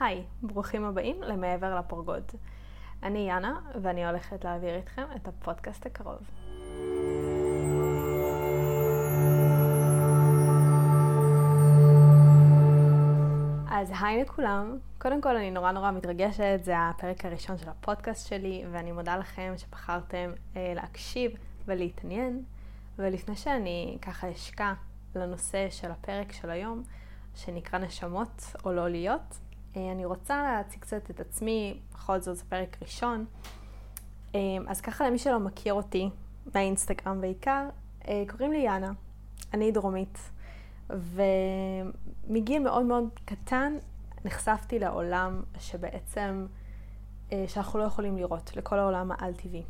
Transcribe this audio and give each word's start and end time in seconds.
היי, 0.00 0.24
ברוכים 0.42 0.84
הבאים 0.84 1.22
למעבר 1.22 1.78
לפרגוד. 1.78 2.22
אני 3.02 3.18
יאנה, 3.18 3.60
ואני 3.82 4.06
הולכת 4.06 4.44
להעביר 4.44 4.74
איתכם 4.74 5.02
את 5.16 5.28
הפודקאסט 5.28 5.86
הקרוב. 5.86 6.18
אז 13.70 13.92
היי 14.00 14.22
לכולם, 14.22 14.78
קודם 14.98 15.20
כל 15.20 15.36
אני 15.36 15.50
נורא 15.50 15.72
נורא 15.72 15.90
מתרגשת, 15.90 16.60
זה 16.62 16.74
הפרק 16.78 17.24
הראשון 17.24 17.58
של 17.58 17.68
הפודקאסט 17.68 18.28
שלי, 18.28 18.64
ואני 18.72 18.92
מודה 18.92 19.16
לכם 19.16 19.52
שבחרתם 19.56 20.30
אה, 20.56 20.72
להקשיב 20.74 21.32
ולהתעניין. 21.66 22.42
ולפני 22.98 23.36
שאני 23.36 23.98
ככה 24.02 24.32
אשקע 24.32 24.72
לנושא 25.14 25.70
של 25.70 25.90
הפרק 25.90 26.32
של 26.32 26.50
היום, 26.50 26.82
שנקרא 27.34 27.78
נשמות 27.78 28.42
או 28.64 28.72
לא 28.72 28.88
להיות, 28.88 29.38
אני 29.76 30.04
רוצה 30.04 30.42
להציג 30.42 30.80
קצת 30.80 31.10
את 31.10 31.20
עצמי, 31.20 31.80
בכל 31.92 32.20
זאת 32.20 32.36
זה 32.36 32.44
פרק 32.48 32.76
ראשון. 32.82 33.24
אה, 34.34 34.40
אז 34.66 34.80
ככה 34.80 35.06
למי 35.06 35.18
שלא 35.18 35.40
מכיר 35.40 35.74
אותי, 35.74 36.10
מהאינסטגרם 36.54 37.20
בעיקר, 37.20 37.68
אה, 38.08 38.24
קוראים 38.28 38.52
לי 38.52 38.58
יאנה, 38.58 38.92
אני 39.54 39.72
דרומית, 39.72 40.30
ומגיל 40.90 42.62
מאוד 42.62 42.84
מאוד 42.84 43.08
קטן 43.24 43.72
נחשפתי 44.24 44.78
לעולם 44.78 45.42
שבעצם, 45.58 46.46
שאנחנו 47.46 47.78
לא 47.78 47.84
יכולים 47.84 48.16
לראות, 48.16 48.56
לכל 48.56 48.78
העולם 48.78 49.10
העל-טבעי. 49.12 49.62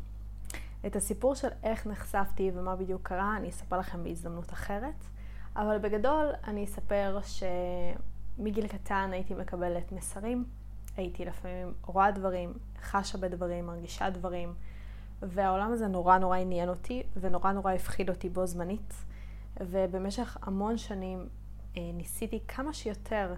את 0.85 0.95
הסיפור 0.95 1.35
של 1.35 1.47
איך 1.63 1.87
נחשפתי 1.87 2.51
ומה 2.55 2.75
בדיוק 2.75 3.07
קרה, 3.07 3.37
אני 3.37 3.49
אספר 3.49 3.79
לכם 3.79 4.03
בהזדמנות 4.03 4.53
אחרת, 4.53 5.05
אבל 5.55 5.77
בגדול 5.77 6.25
אני 6.47 6.65
אספר 6.65 7.19
ש... 7.23 7.43
מגיל 8.39 8.67
קטן 8.67 9.09
הייתי 9.13 9.33
מקבלת 9.33 9.91
מסרים, 9.91 10.45
הייתי 10.97 11.25
לפעמים 11.25 11.73
רואה 11.85 12.11
דברים, 12.11 12.53
חשה 12.81 13.17
בדברים, 13.17 13.65
מרגישה 13.65 14.09
דברים, 14.09 14.53
והעולם 15.21 15.71
הזה 15.71 15.87
נורא 15.87 16.17
נורא 16.17 16.37
עניין 16.37 16.69
אותי 16.69 17.03
ונורא 17.19 17.51
נורא 17.51 17.73
הפחיד 17.73 18.09
אותי 18.09 18.29
בו 18.29 18.45
זמנית. 18.45 18.93
ובמשך 19.59 20.37
המון 20.41 20.77
שנים 20.77 21.29
אה, 21.77 21.81
ניסיתי 21.93 22.39
כמה 22.47 22.73
שיותר 22.73 23.33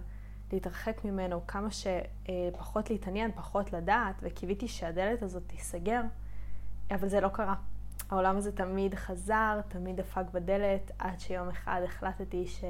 להתרחק 0.52 1.04
ממנו, 1.04 1.46
כמה 1.46 1.68
שפחות 1.70 2.90
להתעניין, 2.90 3.30
פחות 3.34 3.72
לדעת, 3.72 4.14
וקיוויתי 4.22 4.68
שהדלת 4.68 5.22
הזאת 5.22 5.42
תיסגר, 5.46 6.02
אבל 6.90 7.08
זה 7.08 7.20
לא 7.20 7.28
קרה. 7.28 7.54
העולם 8.10 8.36
הזה 8.36 8.52
תמיד 8.52 8.94
חזר, 8.94 9.60
תמיד 9.68 9.96
דפק 9.96 10.24
בדלת, 10.32 10.90
עד 10.98 11.20
שיום 11.20 11.48
אחד 11.48 11.80
החלטתי 11.84 12.46
ש... 12.46 12.64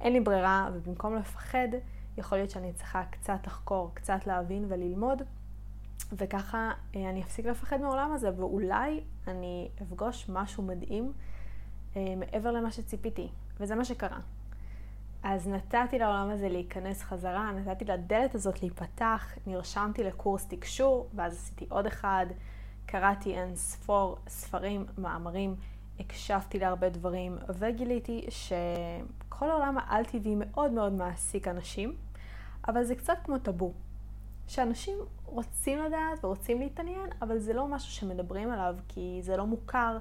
אין 0.00 0.12
לי 0.12 0.20
ברירה, 0.20 0.70
ובמקום 0.74 1.14
לפחד, 1.14 1.68
יכול 2.18 2.38
להיות 2.38 2.50
שאני 2.50 2.72
צריכה 2.72 3.02
קצת 3.10 3.46
לחקור, 3.46 3.90
קצת 3.94 4.26
להבין 4.26 4.64
וללמוד, 4.68 5.22
וככה 6.12 6.72
אה, 6.96 7.10
אני 7.10 7.22
אפסיק 7.22 7.46
לפחד 7.46 7.80
מהעולם 7.80 8.12
הזה, 8.12 8.30
ואולי 8.36 9.00
אני 9.26 9.68
אפגוש 9.82 10.28
משהו 10.28 10.62
מדהים 10.62 11.12
אה, 11.96 12.14
מעבר 12.16 12.50
למה 12.52 12.70
שציפיתי, 12.70 13.28
וזה 13.60 13.74
מה 13.74 13.84
שקרה. 13.84 14.18
אז 15.22 15.48
נתתי 15.48 15.98
לעולם 15.98 16.30
הזה 16.30 16.48
להיכנס 16.48 17.02
חזרה, 17.02 17.52
נתתי 17.52 17.84
לדלת 17.84 18.34
הזאת 18.34 18.62
להיפתח, 18.62 19.34
נרשמתי 19.46 20.04
לקורס 20.04 20.46
תקשור, 20.46 21.08
ואז 21.14 21.32
עשיתי 21.32 21.66
עוד 21.68 21.86
אחד, 21.86 22.26
קראתי 22.86 23.34
אין 23.34 23.56
ספור 23.56 24.16
ספרים, 24.28 24.86
מאמרים, 24.98 25.54
הקשבתי 26.00 26.58
להרבה 26.58 26.88
דברים, 26.88 27.38
וגיליתי 27.58 28.26
ש... 28.28 28.52
כל 29.38 29.50
העולם 29.50 29.78
העל-טבעי 29.78 30.34
מאוד 30.38 30.70
מאוד 30.70 30.92
מעסיק 30.92 31.48
אנשים, 31.48 31.96
אבל 32.68 32.84
זה 32.84 32.94
קצת 32.94 33.18
כמו 33.24 33.38
טאבו. 33.38 33.72
שאנשים 34.48 34.98
רוצים 35.24 35.78
לדעת 35.78 36.24
ורוצים 36.24 36.60
להתעניין, 36.60 37.10
אבל 37.22 37.38
זה 37.38 37.52
לא 37.52 37.68
משהו 37.68 37.92
שמדברים 37.92 38.50
עליו, 38.50 38.76
כי 38.88 39.18
זה 39.22 39.36
לא 39.36 39.46
מוכר, 39.46 39.98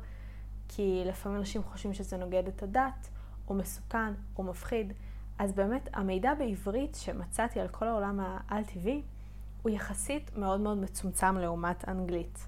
כי 0.68 1.04
לפעמים 1.06 1.38
אנשים 1.38 1.64
חושבים 1.64 1.94
שזה 1.94 2.18
נוגד 2.18 2.48
את 2.48 2.64
הדת, 2.64 3.10
או 3.48 3.54
מסוכן, 3.54 4.14
או 4.38 4.44
מפחיד. 4.44 4.94
אז 5.40 5.54
באמת, 5.54 5.90
המידע 5.94 6.34
בעברית 6.34 6.96
שמצאתי 6.96 7.60
על 7.60 7.68
כל 7.68 7.88
העולם 7.88 8.20
העל-טבעי, 8.20 9.02
הוא 9.62 9.70
יחסית 9.70 10.32
מאוד 10.38 10.60
מאוד 10.60 10.78
מצומצם 10.78 11.38
לעומת 11.38 11.90
אנגלית. 11.90 12.48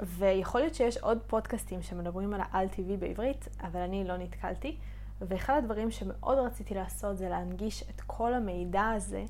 ויכול 0.00 0.60
להיות 0.60 0.74
שיש 0.74 0.98
עוד 0.98 1.18
פודקאסטים 1.26 1.82
שמדברים 1.82 2.34
על 2.34 2.40
העל-טבעי 2.44 2.96
בעברית, 2.96 3.48
אבל 3.60 3.80
אני 3.80 4.04
לא 4.04 4.16
נתקלתי. 4.16 4.76
ואחד 5.20 5.54
הדברים 5.58 5.90
שמאוד 5.90 6.38
רציתי 6.38 6.74
לעשות 6.74 7.18
זה 7.18 7.28
להנגיש 7.28 7.82
את 7.82 8.00
כל 8.00 8.34
המידע 8.34 8.84
הזה 8.84 9.24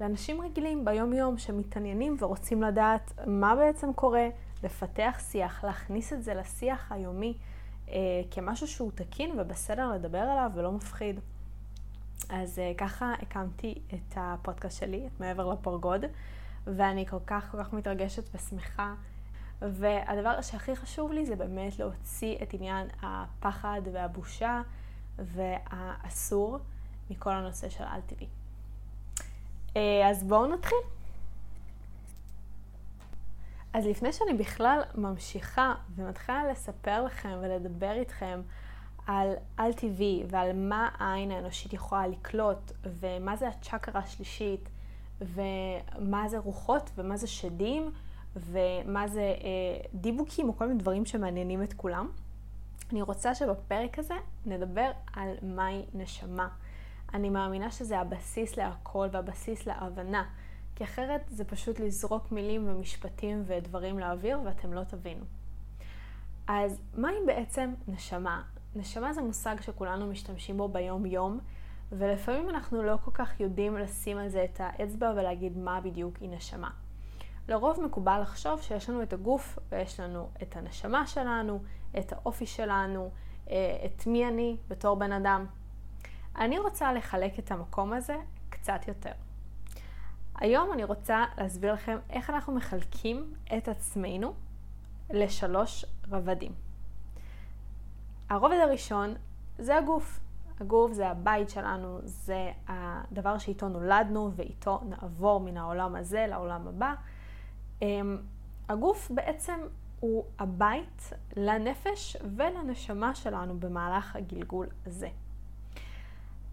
לאנשים 0.00 0.40
רגילים 0.40 0.84
ביום-יום 0.84 1.38
שמתעניינים 1.38 2.16
ורוצים 2.18 2.62
לדעת 2.62 3.12
מה 3.26 3.56
בעצם 3.56 3.92
קורה, 3.92 4.28
לפתח 4.62 5.20
שיח, 5.30 5.64
להכניס 5.64 6.12
את 6.12 6.22
זה 6.22 6.34
לשיח 6.34 6.92
היומי 6.92 7.34
אה, 7.88 7.96
כמשהו 8.30 8.66
שהוא 8.66 8.92
תקין 8.94 9.40
ובסדר 9.40 9.92
לדבר 9.92 10.18
עליו 10.18 10.50
ולא 10.54 10.72
מפחיד. 10.72 11.20
אז 12.28 12.58
אה, 12.58 12.72
ככה 12.78 13.14
הקמתי 13.22 13.82
את 13.94 14.14
הפודקאסט 14.16 14.80
שלי, 14.80 15.06
את 15.06 15.20
מעבר 15.20 15.52
לפרגוד, 15.52 16.04
ואני 16.66 17.06
כל 17.06 17.20
כך 17.26 17.50
כל 17.50 17.64
כך 17.64 17.72
מתרגשת 17.72 18.34
ושמחה. 18.34 18.94
והדבר 19.70 20.42
שהכי 20.42 20.76
חשוב 20.76 21.12
לי 21.12 21.26
זה 21.26 21.36
באמת 21.36 21.78
להוציא 21.78 22.36
את 22.42 22.54
עניין 22.54 22.88
הפחד 23.02 23.80
והבושה 23.92 24.62
והאסור 25.18 26.58
מכל 27.10 27.30
הנושא 27.30 27.68
של 27.68 27.84
על-טבעי. 27.84 28.28
אה, 29.76 30.10
אז 30.10 30.24
בואו 30.24 30.46
נתחיל. 30.46 30.78
אז 33.72 33.86
לפני 33.86 34.12
שאני 34.12 34.34
בכלל 34.34 34.80
ממשיכה 34.94 35.74
ומתחילה 35.96 36.50
לספר 36.50 37.04
לכם 37.04 37.38
ולדבר 37.42 37.92
איתכם 37.92 38.40
על 39.06 39.34
על-טבעי 39.56 40.24
ועל 40.28 40.52
מה 40.52 40.88
העין 40.98 41.30
האנושית 41.30 41.72
יכולה 41.72 42.06
לקלוט 42.06 42.72
ומה 42.84 43.36
זה 43.36 43.48
הצ'קרה 43.48 44.00
השלישית 44.00 44.68
ומה 45.20 46.28
זה 46.28 46.38
רוחות 46.38 46.90
ומה 46.96 47.16
זה 47.16 47.26
שדים 47.26 47.92
ומה 48.36 49.08
זה 49.08 49.20
אה, 49.20 49.88
דיבוקים 49.94 50.48
או 50.48 50.56
כל 50.56 50.66
מיני 50.66 50.78
דברים 50.78 51.06
שמעניינים 51.06 51.62
את 51.62 51.72
כולם. 51.72 52.08
אני 52.92 53.02
רוצה 53.02 53.34
שבפרק 53.34 53.98
הזה 53.98 54.14
נדבר 54.46 54.90
על 55.12 55.34
מהי 55.42 55.82
נשמה. 55.94 56.48
אני 57.14 57.30
מאמינה 57.30 57.70
שזה 57.70 57.98
הבסיס 57.98 58.56
להכל 58.56 59.08
והבסיס 59.12 59.66
להבנה, 59.66 60.24
כי 60.74 60.84
אחרת 60.84 61.20
זה 61.28 61.44
פשוט 61.44 61.80
לזרוק 61.80 62.32
מילים 62.32 62.68
ומשפטים 62.68 63.42
ודברים 63.46 63.98
לאוויר 63.98 64.40
ואתם 64.44 64.72
לא 64.72 64.84
תבינו. 64.84 65.24
אז 66.48 66.80
מהי 66.94 67.14
בעצם 67.26 67.74
נשמה? 67.88 68.42
נשמה 68.76 69.12
זה 69.12 69.22
מושג 69.22 69.56
שכולנו 69.60 70.06
משתמשים 70.06 70.56
בו 70.56 70.68
ביום-יום, 70.68 71.40
ולפעמים 71.92 72.50
אנחנו 72.50 72.82
לא 72.82 72.96
כל 73.04 73.10
כך 73.14 73.40
יודעים 73.40 73.76
לשים 73.76 74.18
על 74.18 74.28
זה 74.28 74.44
את 74.44 74.60
האצבע 74.60 75.12
ולהגיד 75.16 75.58
מה 75.58 75.80
בדיוק 75.80 76.16
היא 76.16 76.30
נשמה. 76.30 76.70
לרוב 77.48 77.80
מקובל 77.80 78.20
לחשוב 78.20 78.62
שיש 78.62 78.90
לנו 78.90 79.02
את 79.02 79.12
הגוף 79.12 79.58
ויש 79.68 80.00
לנו 80.00 80.28
את 80.42 80.56
הנשמה 80.56 81.06
שלנו, 81.06 81.62
את 81.98 82.12
האופי 82.12 82.46
שלנו, 82.46 83.10
אה, 83.50 83.76
את 83.84 84.06
מי 84.06 84.28
אני 84.28 84.56
בתור 84.68 84.96
בן 84.96 85.12
אדם. 85.12 85.46
אני 86.36 86.58
רוצה 86.58 86.92
לחלק 86.92 87.38
את 87.38 87.50
המקום 87.50 87.92
הזה 87.92 88.16
קצת 88.48 88.88
יותר. 88.88 89.12
היום 90.34 90.72
אני 90.72 90.84
רוצה 90.84 91.24
להסביר 91.38 91.72
לכם 91.72 91.98
איך 92.10 92.30
אנחנו 92.30 92.54
מחלקים 92.54 93.34
את 93.56 93.68
עצמנו 93.68 94.34
לשלוש 95.10 95.84
רבדים. 96.10 96.52
הרובד 98.28 98.56
הראשון 98.62 99.14
זה 99.58 99.76
הגוף. 99.76 100.20
הגוף 100.60 100.92
זה 100.92 101.08
הבית 101.08 101.50
שלנו, 101.50 101.98
זה 102.04 102.50
הדבר 102.68 103.38
שאיתו 103.38 103.68
נולדנו 103.68 104.30
ואיתו 104.36 104.80
נעבור 104.88 105.40
מן 105.40 105.56
העולם 105.56 105.96
הזה 105.96 106.26
לעולם 106.28 106.68
הבא. 106.68 106.94
אמ, 107.82 108.16
הגוף 108.68 109.10
בעצם 109.10 109.60
הוא 110.00 110.24
הבית 110.38 111.10
לנפש 111.36 112.16
ולנשמה 112.36 113.14
שלנו 113.14 113.60
במהלך 113.60 114.16
הגלגול 114.16 114.66
הזה. 114.86 115.08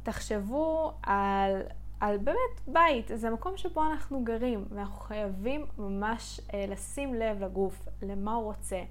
תחשבו 0.03 0.93
על, 1.03 1.61
על 1.99 2.17
באמת 2.17 2.61
בית, 2.67 3.11
זה 3.15 3.29
מקום 3.29 3.57
שבו 3.57 3.83
אנחנו 3.85 4.23
גרים, 4.23 4.65
ואנחנו 4.69 4.99
חייבים 4.99 5.65
ממש 5.77 6.39
אה, 6.53 6.65
לשים 6.67 7.13
לב 7.13 7.43
לגוף, 7.43 7.87
למה 8.01 8.33
הוא 8.33 8.43
רוצה, 8.43 8.81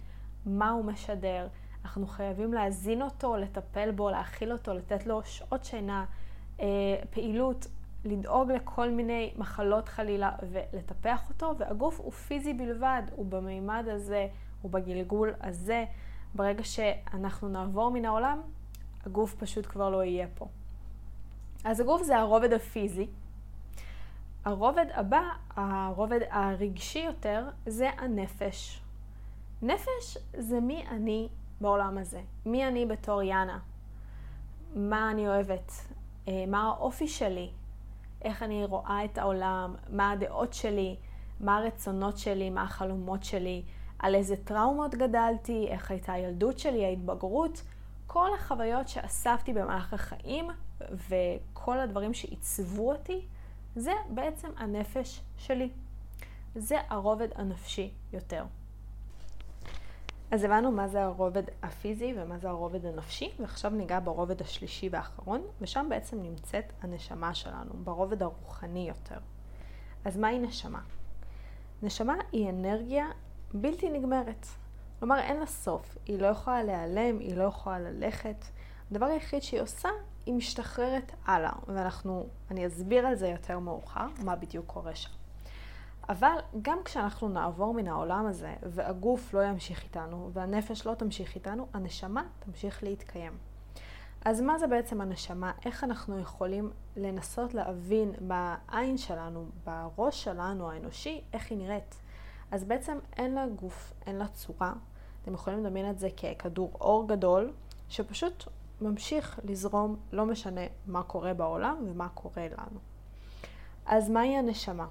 מה 0.47 0.71
הוא 0.71 0.85
משדר. 0.85 1.49
אנחנו 1.85 2.07
חייבים 2.07 2.53
להזין 2.53 3.03
אותו, 3.03 3.37
לטפל 3.37 3.91
בו, 3.91 4.11
להאכיל 4.11 4.53
אותו, 4.53 4.75
לתת 4.75 5.07
לו 5.07 5.21
שעות 5.25 5.65
שינה, 5.65 6.05
אה, 6.61 6.67
פעילות, 7.11 7.67
לדאוג 8.05 8.53
לכל 8.53 8.91
מיני 8.91 9.35
מחלות 9.37 9.89
חלילה 9.89 10.33
ולטפח 10.51 11.29
אותו, 11.29 11.55
והגוף 11.59 12.01
הוא 12.01 12.13
פיזי 12.13 12.55
בלבד, 12.55 13.03
הוא 13.17 13.27
במימד 13.27 13.85
הזה, 13.89 14.29
הוא 14.63 14.71
בגלגול 14.71 15.35
הזה. 15.41 15.85
ברגע 16.35 16.65
שאנחנו 16.65 17.49
נעבור 17.49 17.91
מן 17.91 18.05
העולם, 18.05 18.41
הגוף 19.07 19.35
פשוט 19.35 19.67
כבר 19.67 19.91
לא 19.91 20.05
יהיה 20.05 20.27
פה. 20.35 20.47
אז 21.65 21.81
הגוף 21.81 22.03
זה 22.03 22.19
הרובד 22.19 22.53
הפיזי, 22.53 23.07
הרובד 24.45 24.87
הבא, 24.95 25.23
הרובד 25.57 26.21
הרגשי 26.31 26.99
יותר, 26.99 27.49
זה 27.67 27.91
הנפש. 27.99 28.83
נפש 29.63 30.19
זה 30.39 30.61
מי 30.61 30.85
אני 30.91 31.29
בעולם 31.61 31.99
הזה, 31.99 32.21
מי 32.47 32.69
אני 32.69 32.87
בתור 32.87 33.23
יאנה, 33.23 33.59
מה 34.75 35.11
אני 35.11 35.29
אוהבת, 35.29 35.73
אה, 36.29 36.45
מה 36.49 36.63
האופי 36.63 37.09
שלי, 37.09 37.51
איך 38.23 38.43
אני 38.43 38.65
רואה 38.65 39.05
את 39.05 39.19
העולם, 39.19 39.75
מה 39.91 40.11
הדעות 40.11 40.53
שלי, 40.53 40.97
מה 41.41 41.57
הרצונות 41.57 42.19
שלי, 42.19 42.51
מה 42.51 42.63
החלומות 42.63 43.25
שלי, 43.25 43.63
על 43.99 44.15
איזה 44.15 44.37
טראומות 44.37 44.95
גדלתי, 44.95 45.67
איך 45.69 45.91
הייתה 45.91 46.13
הילדות 46.13 46.59
שלי, 46.59 46.85
ההתבגרות, 46.85 47.63
כל 48.07 48.31
החוויות 48.35 48.89
שאספתי 48.89 49.53
במהלך 49.53 49.95
החיים 49.95 50.51
וכל 50.91 51.81
הדברים 51.81 52.15
שעיצבו 52.15 52.93
אותי, 52.93 53.27
זה 53.77 53.93
בעצם 54.11 54.49
הנפש 54.57 55.21
שלי. 55.37 55.71
זה 56.55 56.77
הרובד 56.89 57.29
הנפשי 57.35 57.91
יותר. 58.13 58.45
אז 60.31 60.45
הבנו 60.45 60.73
מה 60.73 60.89
זה 60.89 61.03
הרובד 61.03 61.43
הפיזי 61.63 62.15
ומה 62.17 62.39
זה 62.39 62.49
הרובד 62.49 62.87
הנפשי, 62.87 63.31
ועכשיו 63.41 63.71
ניגע 63.71 64.01
ברובד 64.05 64.43
השלישי 64.43 64.89
והאחרון, 64.93 65.43
ושם 65.61 65.87
בעצם 65.91 66.23
נמצאת 66.23 66.73
הנשמה 66.81 67.35
שלנו, 67.35 67.73
ברובד 67.85 68.23
הרוחני 68.23 68.89
יותר. 68.89 69.19
אז 70.05 70.17
מהי 70.17 70.39
נשמה? 70.39 70.81
נשמה 71.83 72.15
היא 72.33 72.51
אנרגיה 72.51 73.07
בלתי 73.55 73.91
נגמרת. 73.91 74.47
כלומר, 74.99 75.19
אין 75.19 75.37
לה 75.37 75.47
סוף. 75.47 75.99
היא 76.07 76.19
לא 76.19 76.27
יכולה 76.27 76.63
להיעלם, 76.63 77.19
היא 77.19 77.37
לא 77.37 77.45
יכולה 77.45 77.79
ללכת. 77.79 78.45
הדבר 78.91 79.07
היחיד 79.07 79.43
שהיא 79.43 79.61
עושה, 79.61 79.89
היא 80.27 80.35
משתחררת 80.35 81.13
הלאה. 81.25 81.53
ואנחנו, 81.67 82.27
אני 82.51 82.67
אסביר 82.67 83.07
על 83.07 83.15
זה 83.15 83.29
יותר 83.29 83.59
מאוחר, 83.59 84.07
מה 84.25 84.37
בדיוק 84.37 84.67
קורה 84.67 84.95
שם. 84.95 85.18
אבל 86.09 86.39
גם 86.63 86.79
כשאנחנו 86.85 87.29
נעבור 87.29 87.75
מן 87.75 87.89
העולם 87.89 88.27
הזה, 88.27 88.55
והגוף 88.63 89.35
לא 89.35 89.45
ימשיך 89.45 89.83
איתנו, 89.83 90.31
והנפש 90.33 90.87
לא 90.87 90.95
תמשיך 90.95 91.35
איתנו, 91.35 91.67
הנשמה 91.75 92.23
תמשיך 92.39 92.83
להתקיים. 92.83 93.33
אז 94.25 94.41
מה 94.41 94.59
זה 94.59 94.67
בעצם 94.67 95.01
הנשמה? 95.01 95.53
איך 95.65 95.85
אנחנו 95.85 96.19
יכולים 96.19 96.71
לנסות 96.97 97.55
להבין 97.55 98.13
בעין 98.21 98.99
שלנו, 98.99 99.47
בראש 99.65 100.25
שלנו 100.25 100.71
האנושי, 100.71 101.21
איך 101.33 101.51
היא 101.51 101.59
נראית? 101.59 102.01
אז 102.51 102.65
בעצם 102.65 102.99
אין 103.17 103.35
לה 103.35 103.47
גוף, 103.47 103.93
אין 104.07 104.17
לה 104.17 104.29
צורה. 104.29 104.73
אתם 105.23 105.35
יכולים 105.35 105.65
לדמיין 105.65 105.91
את 105.91 105.99
זה 105.99 106.09
ככדור 106.11 106.71
אור 106.81 107.09
גדול, 107.09 107.53
שפשוט 107.89 108.45
ממשיך 108.81 109.41
לזרום, 109.45 109.97
לא 110.13 110.27
משנה 110.27 110.61
מה 110.87 111.03
קורה 111.03 111.35
בעולם 111.35 111.77
ומה 111.87 112.09
קורה 112.09 112.47
לנו. 112.49 112.79
אז 113.87 114.11
מהי 114.11 114.37
הנשמה? 114.37 114.87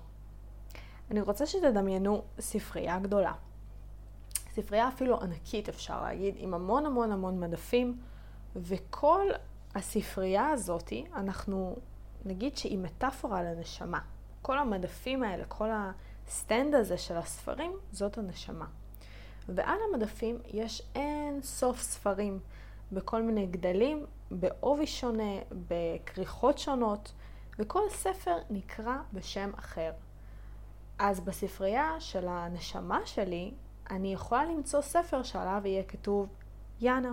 אני 1.12 1.22
רוצה 1.22 1.46
שתדמיינו 1.46 2.24
ספרייה 2.40 3.00
גדולה. 3.00 3.34
ספרייה 4.52 4.88
אפילו 4.88 5.22
ענקית 5.22 5.70
אפשר 5.70 6.02
להגיד, 6.02 6.36
עם 6.38 6.54
המון 6.54 6.86
המון 6.86 7.12
המון 7.12 7.40
מדפים, 7.40 7.98
וכל 8.56 9.26
הספרייה 9.76 10.50
הזאתי, 10.50 11.06
אנחנו 11.16 11.76
נגיד 12.26 12.58
שהיא 12.58 12.78
מטאפורה 12.78 13.44
לנשמה. 13.44 14.00
כל 14.42 14.60
המדפים 14.60 15.24
האלה, 15.24 15.46
כל 15.46 15.70
הסטנד 15.72 16.76
הזה 16.76 16.98
של 16.98 17.18
הספרים, 17.18 17.72
זאת 17.92 18.18
הנשמה. 18.18 18.66
ועל 19.50 19.78
המדפים 19.90 20.40
יש 20.46 20.82
אין 20.96 21.42
סוף 21.42 21.82
ספרים 21.82 22.40
בכל 22.92 23.22
מיני 23.22 23.46
גדלים, 23.46 24.06
בעובי 24.32 24.88
שונה, 24.88 25.34
בכריכות 25.68 26.58
שונות, 26.58 27.12
וכל 27.60 27.90
ספר 27.90 28.38
נקרא 28.50 28.98
בשם 29.14 29.52
אחר. 29.60 29.92
אז 31.00 31.20
בספרייה 31.20 31.96
של 32.00 32.28
הנשמה 32.28 33.00
שלי, 33.06 33.52
אני 33.90 34.14
יכולה 34.14 34.46
למצוא 34.46 34.82
ספר 34.82 35.24
שעליו 35.24 35.62
יהיה 35.66 35.84
כתוב 35.84 36.28
יאנה, 36.82 37.12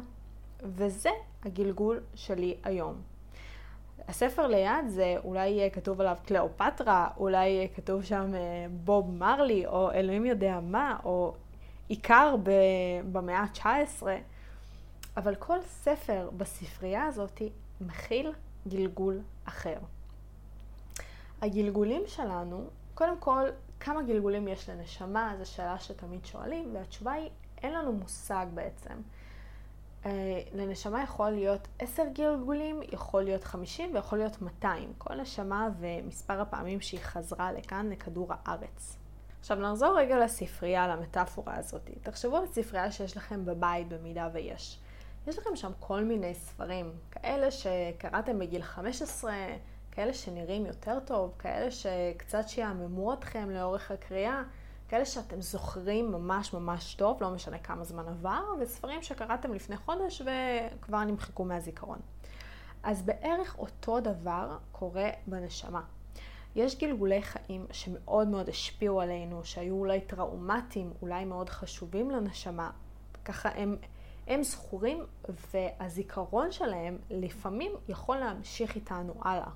וזה 0.63 1.11
הגלגול 1.45 2.01
שלי 2.15 2.57
היום. 2.65 3.03
הספר 4.09 4.47
ליד 4.47 4.89
זה 4.89 5.17
אולי 5.25 5.49
יהיה 5.49 5.71
כתוב 5.71 6.01
עליו 6.01 6.17
קליאופטרה, 6.27 7.09
אולי 7.17 7.49
יהיה 7.49 7.69
כתוב 7.69 8.03
שם 8.03 8.35
אה, 8.35 8.67
בוב 8.85 9.11
מרלי, 9.11 9.67
או 9.67 9.93
אלוהים 9.93 10.27
יודע 10.27 10.61
מה, 10.63 10.99
או 11.05 11.35
עיקר 11.89 12.37
במאה 13.13 13.39
ה-19, 13.41 14.07
אבל 15.17 15.35
כל 15.35 15.59
ספר 15.63 16.31
בספרייה 16.37 17.05
הזאת 17.05 17.43
מכיל 17.81 18.33
גלגול 18.69 19.21
אחר. 19.45 19.79
הגלגולים 21.43 22.03
שלנו, 22.07 22.65
קודם 22.95 23.19
כל, 23.19 23.45
כמה 23.81 24.03
גלגולים 24.03 24.49
יש 24.49 24.69
לנשמה? 24.69 25.35
זו 25.39 25.51
שאלה 25.51 25.79
שתמיד 25.79 26.27
שואלים, 26.27 26.75
והתשובה 26.75 27.13
היא, 27.13 27.31
אין 27.63 27.73
לנו 27.73 27.93
מושג 27.93 28.47
בעצם. 28.55 28.95
אה, 30.07 30.41
לנשמה 30.53 31.03
יכול 31.03 31.31
להיות 31.31 31.69
עשר 31.79 32.03
גלגולים, 32.13 32.81
יכול 32.93 33.23
להיות 33.23 33.45
חמישים 33.45 33.95
ויכול 33.95 34.19
להיות 34.19 34.43
מאתיים. 34.43 34.93
כל 34.99 35.15
נשמה 35.15 35.69
ומספר 35.79 36.41
הפעמים 36.41 36.81
שהיא 36.81 37.01
חזרה 37.01 37.53
לכאן, 37.53 37.91
לכדור 37.91 38.29
הארץ. 38.31 38.99
עכשיו 39.41 39.57
נחזור 39.57 39.99
רגע 39.99 40.25
לספרייה, 40.25 40.89
למטאפורה 40.89 41.57
הזאת. 41.57 41.91
תחשבו 42.03 42.37
על 42.37 42.47
ספרייה 42.47 42.91
שיש 42.91 43.17
לכם 43.17 43.45
בבית 43.45 43.89
במידה 43.89 44.29
ויש. 44.33 44.81
יש 45.27 45.39
לכם 45.39 45.57
שם 45.57 45.73
כל 45.81 46.05
מיני 46.05 46.35
ספרים, 46.35 46.93
כאלה 47.11 47.51
שקראתם 47.51 48.39
בגיל 48.39 48.63
15, 48.63 49.35
כאלה 49.95 50.15
שנראים 50.15 50.67
יותר 50.67 50.99
טוב, 51.01 51.35
כאלה 51.39 51.71
שקצת 51.71 52.49
שיעממו 52.49 53.13
אתכם 53.13 53.51
לאורך 53.51 53.91
הקריאה, 53.91 54.43
כאלה 54.89 55.05
שאתם 55.05 55.41
זוכרים 55.41 56.13
ממש 56.13 56.53
ממש 56.53 56.95
טוב, 56.95 57.23
לא 57.23 57.31
משנה 57.31 57.59
כמה 57.59 57.85
זמן 57.85 58.09
עבר, 58.09 58.43
וספרים 58.61 59.03
שקראתם 59.03 59.55
לפני 59.55 59.77
חודש 59.77 60.23
וכבר 60.23 61.05
נמחקו 61.05 61.45
מהזיכרון. 61.45 61.99
אז 62.83 63.03
בערך 63.03 63.59
אותו 63.59 64.01
דבר 64.01 64.57
קורה 64.73 65.11
בנשמה. 65.27 65.83
יש 66.57 66.79
גלגולי 66.79 67.23
חיים 67.23 67.67
שמאוד 67.73 68.29
מאוד 68.29 68.49
השפיעו 68.49 69.01
עלינו, 69.01 69.45
שהיו 69.45 69.75
אולי 69.75 70.01
טראומטיים, 70.01 70.93
אולי 71.03 71.25
מאוד 71.25 71.49
חשובים 71.49 72.11
לנשמה. 72.11 72.71
ככה 73.25 73.49
הם, 73.49 73.77
הם 74.27 74.43
זכורים, 74.43 75.05
והזיכרון 75.55 76.53
שלהם 76.53 76.99
לפעמים 77.11 77.73
יכול 77.89 78.17
להמשיך 78.17 78.75
איתנו 78.75 79.15
הלאה. 79.21 79.51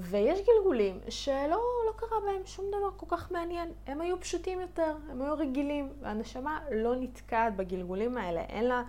ויש 0.00 0.38
גלגולים 0.46 1.00
שלא 1.08 1.60
לא 1.86 1.92
קרה 1.96 2.20
בהם 2.24 2.46
שום 2.46 2.64
דבר 2.68 2.90
כל 2.96 3.06
כך 3.08 3.32
מעניין. 3.32 3.72
הם 3.86 4.00
היו 4.00 4.20
פשוטים 4.20 4.60
יותר, 4.60 4.96
הם 5.10 5.22
היו 5.22 5.34
רגילים, 5.34 5.92
והנשמה 6.00 6.60
לא 6.72 6.96
נתקעת 6.96 7.56
בגלגולים 7.56 8.16
האלה. 8.16 8.40
אין 8.40 8.64
לה 8.64 8.82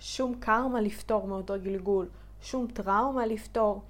שום 0.00 0.34
קרמה 0.40 0.80
לפתור 0.80 1.26
מאותו 1.26 1.54
גלגול, 1.62 2.08
שום 2.42 2.66
טראומה 2.66 3.26
לפתור. 3.26 3.82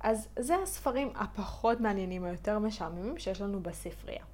אז 0.00 0.28
זה 0.38 0.56
הספרים 0.56 1.12
הפחות 1.14 1.80
מעניינים, 1.80 2.24
היותר 2.24 2.58
משעממים 2.58 3.18
שיש 3.18 3.40
לנו 3.40 3.60
בספרייה. 3.60 4.24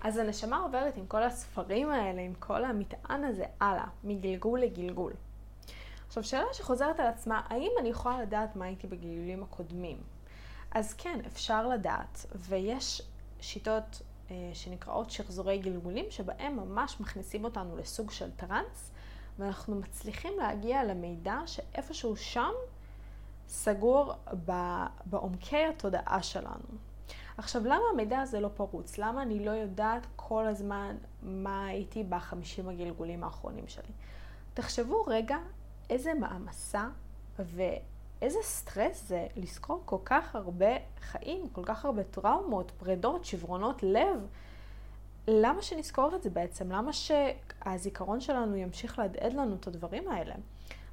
אז 0.00 0.16
הנשמה 0.16 0.58
עוברת 0.58 0.96
עם 0.96 1.06
כל 1.06 1.22
הספרים 1.22 1.90
האלה, 1.90 2.22
עם 2.22 2.34
כל 2.38 2.64
המטען 2.64 3.24
הזה, 3.24 3.44
הלאה, 3.60 3.86
מגלגול 4.04 4.60
לגלגול. 4.60 5.12
עכשיו, 6.06 6.24
שאלה 6.24 6.54
שחוזרת 6.54 7.00
על 7.00 7.06
עצמה, 7.06 7.40
האם 7.48 7.70
אני 7.80 7.88
יכולה 7.88 8.22
לדעת 8.22 8.56
מה 8.56 8.64
הייתי 8.64 8.86
בגלגולים 8.86 9.42
הקודמים? 9.42 10.15
אז 10.76 10.94
כן, 10.94 11.20
אפשר 11.26 11.68
לדעת, 11.68 12.26
ויש 12.34 13.02
שיטות 13.40 14.02
אה, 14.30 14.50
שנקראות 14.54 15.10
שחזורי 15.10 15.58
גלגולים, 15.58 16.04
שבהם 16.10 16.56
ממש 16.56 17.00
מכניסים 17.00 17.44
אותנו 17.44 17.76
לסוג 17.76 18.10
של 18.10 18.30
טראנס, 18.30 18.90
ואנחנו 19.38 19.76
מצליחים 19.76 20.32
להגיע 20.38 20.84
למידע 20.84 21.38
שאיפשהו 21.46 22.16
שם 22.16 22.50
סגור 23.48 24.14
בעומקי 25.04 25.64
התודעה 25.64 26.22
שלנו. 26.22 26.78
עכשיו, 27.38 27.62
למה 27.64 27.82
המידע 27.92 28.20
הזה 28.20 28.40
לא 28.40 28.48
פרוץ? 28.48 28.98
למה 28.98 29.22
אני 29.22 29.44
לא 29.44 29.50
יודעת 29.50 30.06
כל 30.16 30.46
הזמן 30.46 30.96
מה 31.22 31.66
הייתי 31.66 32.04
בחמישים 32.04 32.68
הגלגולים 32.68 33.24
האחרונים 33.24 33.68
שלי? 33.68 33.92
תחשבו 34.54 35.04
רגע 35.06 35.36
איזה 35.90 36.14
מעמסה 36.14 36.88
ואיזה 38.20 38.38
סטרס 38.42 39.08
זה 39.08 39.26
לזכור 39.36 39.82
כל 39.84 39.98
כך 40.04 40.36
הרבה 40.36 40.76
חיים, 41.00 41.48
כל 41.52 41.64
כך 41.64 41.84
הרבה 41.84 42.04
טראומות, 42.04 42.70
פרדות, 42.70 43.24
שברונות 43.24 43.82
לב. 43.82 44.26
למה 45.28 45.62
שנזכור 45.62 46.16
את 46.16 46.22
זה 46.22 46.30
בעצם? 46.30 46.72
למה 46.72 46.90
שהזיכרון 46.92 48.20
שלנו 48.20 48.56
ימשיך 48.56 48.98
להדהד 48.98 49.32
לנו 49.32 49.56
את 49.56 49.66
הדברים 49.66 50.08
האלה? 50.08 50.34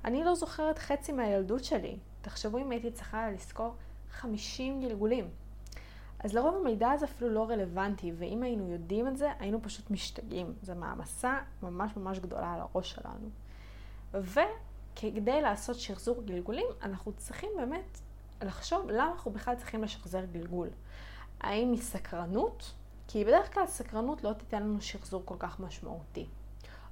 אני 0.06 0.24
לא 0.24 0.36
זוכרת 0.36 0.80
חצי 0.80 1.12
מהילדות 1.12 1.64
שלי. 1.64 1.98
תחשבו 2.22 2.58
אם 2.58 2.72
הייתי 2.72 2.92
צריכה 2.92 3.32
לזכור 3.32 3.74
50 4.12 4.82
גלגולים. 4.82 5.28
אז 6.20 6.34
לרוב 6.34 6.56
המידע 6.56 6.92
הזה 6.92 7.06
אפילו 7.06 7.30
לא 7.30 7.50
רלוונטי, 7.50 8.12
ואם 8.18 8.44
היינו 8.44 8.70
יודעים 8.70 9.08
את 9.08 9.18
זה, 9.18 9.32
היינו 9.40 9.62
פשוט 9.62 9.92
משתגעים. 9.92 10.54
זו 10.62 10.76
מעמסה 10.76 11.40
ממש 11.64 11.98
ממש 11.98 12.20
גדולה 12.20 12.54
על 12.54 12.60
הראש 12.62 12.92
שלנו. 12.92 13.30
וכדי 14.94 15.42
לעשות 15.42 15.80
שחזור 15.80 16.24
גלגולים, 16.26 16.66
אנחנו 16.82 17.14
צריכים 17.18 17.50
באמת 17.58 18.00
לחשוב 18.42 18.90
למה 18.90 19.12
אנחנו 19.12 19.32
בכלל 19.32 19.56
צריכים 19.56 19.84
לשחזר 19.84 20.26
גלגול. 20.26 20.70
האם 21.42 21.72
מסקרנות? 21.72 22.72
כי 23.08 23.26
בדרך 23.26 23.54
כלל 23.54 23.68
סקרנות 23.68 24.24
לא 24.24 24.34
תיתן 24.34 24.64
לנו 24.64 24.82
שחזור 24.82 25.22
כל 25.26 25.36
כך 25.40 25.60
משמעותי. 25.60 26.26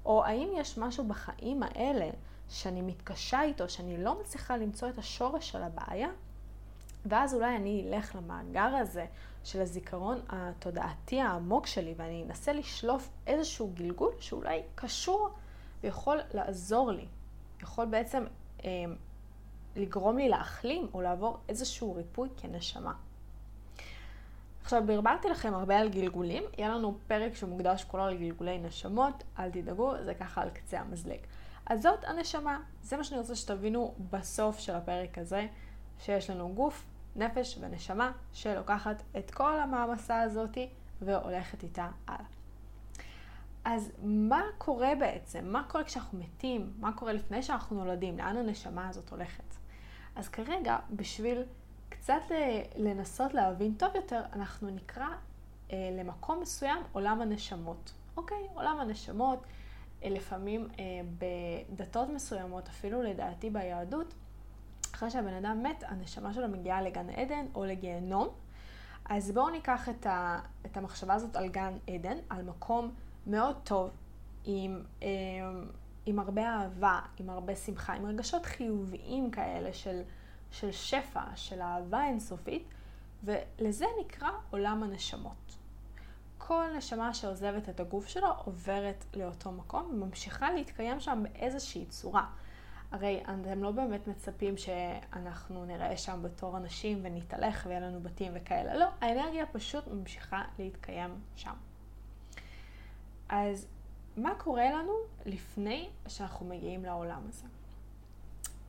או 0.05 0.25
האם 0.25 0.49
יש 0.55 0.77
משהו 0.77 1.07
בחיים 1.07 1.63
האלה 1.63 2.09
שאני 2.49 2.81
מתקשה 2.81 3.41
איתו, 3.41 3.69
שאני 3.69 4.03
לא 4.03 4.19
מצליחה 4.21 4.57
למצוא 4.57 4.89
את 4.89 4.97
השורש 4.97 5.49
של 5.49 5.63
הבעיה, 5.63 6.09
ואז 7.05 7.33
אולי 7.33 7.55
אני 7.55 7.85
אלך 7.87 8.15
למאגר 8.15 8.75
הזה 8.75 9.05
של 9.43 9.61
הזיכרון 9.61 10.19
התודעתי 10.29 11.21
העמוק 11.21 11.67
שלי, 11.67 11.93
ואני 11.97 12.23
אנסה 12.23 12.53
לשלוף 12.53 13.09
איזשהו 13.27 13.71
גלגול 13.73 14.11
שאולי 14.19 14.61
קשור 14.75 15.29
ויכול 15.83 16.19
לעזור 16.33 16.91
לי, 16.91 17.05
יכול 17.61 17.85
בעצם 17.85 18.23
אה, 18.65 18.69
לגרום 19.75 20.17
לי 20.17 20.29
להחלים 20.29 20.87
או 20.93 21.01
לעבור 21.01 21.37
איזשהו 21.49 21.95
ריפוי 21.95 22.29
כנשמה. 22.37 22.93
עכשיו, 24.63 24.83
ברברתי 24.85 25.29
לכם 25.29 25.53
הרבה 25.53 25.79
על 25.79 25.89
גלגולים, 25.89 26.43
יהיה 26.57 26.69
לנו 26.69 26.97
פרק 27.07 27.35
שמוקדש 27.35 27.83
כולו 27.83 28.07
לגלגולי 28.07 28.57
נשמות, 28.57 29.23
אל 29.39 29.51
תדאגו, 29.51 29.93
זה 30.03 30.13
ככה 30.13 30.41
על 30.41 30.49
קצה 30.49 30.79
המזלג. 30.79 31.19
אז 31.65 31.81
זאת 31.81 32.03
הנשמה, 32.03 32.59
זה 32.83 32.97
מה 32.97 33.03
שאני 33.03 33.19
רוצה 33.19 33.35
שתבינו 33.35 33.93
בסוף 34.11 34.59
של 34.59 34.75
הפרק 34.75 35.17
הזה, 35.17 35.47
שיש 35.99 36.29
לנו 36.29 36.53
גוף, 36.53 36.85
נפש 37.15 37.57
ונשמה 37.61 38.11
שלוקחת 38.33 39.03
את 39.17 39.31
כל 39.31 39.59
המעמסה 39.59 40.21
הזאתי 40.21 40.69
והולכת 41.01 41.63
איתה 41.63 41.87
הלאה. 42.07 42.40
אז 43.65 43.91
מה 44.03 44.41
קורה 44.57 44.95
בעצם? 44.99 45.45
מה 45.45 45.63
קורה 45.67 45.83
כשאנחנו 45.83 46.19
מתים? 46.19 46.73
מה 46.79 46.93
קורה 46.93 47.13
לפני 47.13 47.43
שאנחנו 47.43 47.75
נולדים? 47.75 48.17
לאן 48.17 48.37
הנשמה 48.37 48.89
הזאת 48.89 49.09
הולכת? 49.09 49.55
אז 50.15 50.29
כרגע, 50.29 50.77
בשביל 50.91 51.43
קצת 51.89 52.21
לנסות 52.75 53.33
להבין 53.33 53.73
טוב 53.73 53.95
יותר, 53.95 54.21
אנחנו 54.33 54.69
נקרא 54.69 55.07
אה, 55.71 55.89
למקום 55.99 56.39
מסוים 56.41 56.83
עולם 56.91 57.21
הנשמות. 57.21 57.93
אוקיי? 58.17 58.47
עולם 58.53 58.79
הנשמות, 58.79 59.43
אה, 60.03 60.09
לפעמים 60.09 60.67
אה, 60.79 60.83
בדתות 61.71 62.09
מסוימות, 62.09 62.67
אפילו 62.67 63.01
לדעתי 63.01 63.49
ביהדות, 63.49 64.13
אחרי 64.95 65.09
שהבן 65.09 65.33
אדם 65.33 65.63
מת, 65.63 65.83
הנשמה 65.87 66.33
שלו 66.33 66.47
מגיעה 66.47 66.81
לגן 66.81 67.09
עדן 67.09 67.45
או 67.55 67.65
לגיהנום. 67.65 68.27
אז 69.05 69.31
בואו 69.31 69.49
ניקח 69.49 69.89
את, 69.89 70.05
ה, 70.05 70.39
את 70.65 70.77
המחשבה 70.77 71.13
הזאת 71.13 71.35
על 71.35 71.49
גן 71.49 71.77
עדן, 71.87 72.17
על 72.29 72.43
מקום 72.43 72.91
מאוד 73.27 73.55
טוב, 73.63 73.89
עם, 74.45 74.83
אה, 75.03 75.07
עם 76.05 76.19
הרבה 76.19 76.49
אהבה, 76.49 76.99
עם 77.17 77.29
הרבה 77.29 77.55
שמחה, 77.55 77.93
עם 77.93 78.05
רגשות 78.05 78.45
חיוביים 78.45 79.31
כאלה 79.31 79.73
של, 79.73 80.01
של 80.51 80.71
שפע, 80.71 81.23
של 81.35 81.61
אהבה 81.61 82.05
אינסופית, 82.05 82.63
ולזה 83.23 83.85
נקרא 84.01 84.29
עולם 84.49 84.83
הנשמות. 84.83 85.57
כל 86.37 86.65
נשמה 86.77 87.13
שעוזבת 87.13 87.69
את 87.69 87.79
הגוף 87.79 88.07
שלו 88.07 88.27
עוברת 88.45 89.05
לאותו 89.15 89.51
מקום 89.51 89.89
וממשיכה 89.93 90.51
להתקיים 90.51 90.99
שם 90.99 91.23
באיזושהי 91.23 91.85
צורה. 91.85 92.25
הרי 92.91 93.23
אתם 93.23 93.63
לא 93.63 93.71
באמת 93.71 94.07
מצפים 94.07 94.57
שאנחנו 94.57 95.65
נראה 95.65 95.97
שם 95.97 96.19
בתור 96.23 96.57
אנשים 96.57 96.99
ונתהלך 97.03 97.65
ויהיה 97.67 97.79
לנו 97.79 97.99
בתים 98.03 98.31
וכאלה. 98.35 98.75
לא, 98.75 98.87
האנרגיה 99.01 99.45
פשוט 99.45 99.87
ממשיכה 99.87 100.43
להתקיים 100.59 101.19
שם. 101.35 101.53
אז 103.31 103.67
מה 104.17 104.35
קורה 104.35 104.69
לנו 104.71 104.93
לפני 105.25 105.89
שאנחנו 106.07 106.45
מגיעים 106.45 106.85
לעולם 106.85 107.21
הזה? 107.29 107.45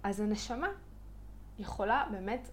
אז 0.02 0.21
הנשמה 0.21 0.69
יכולה 1.59 2.04
באמת 2.11 2.49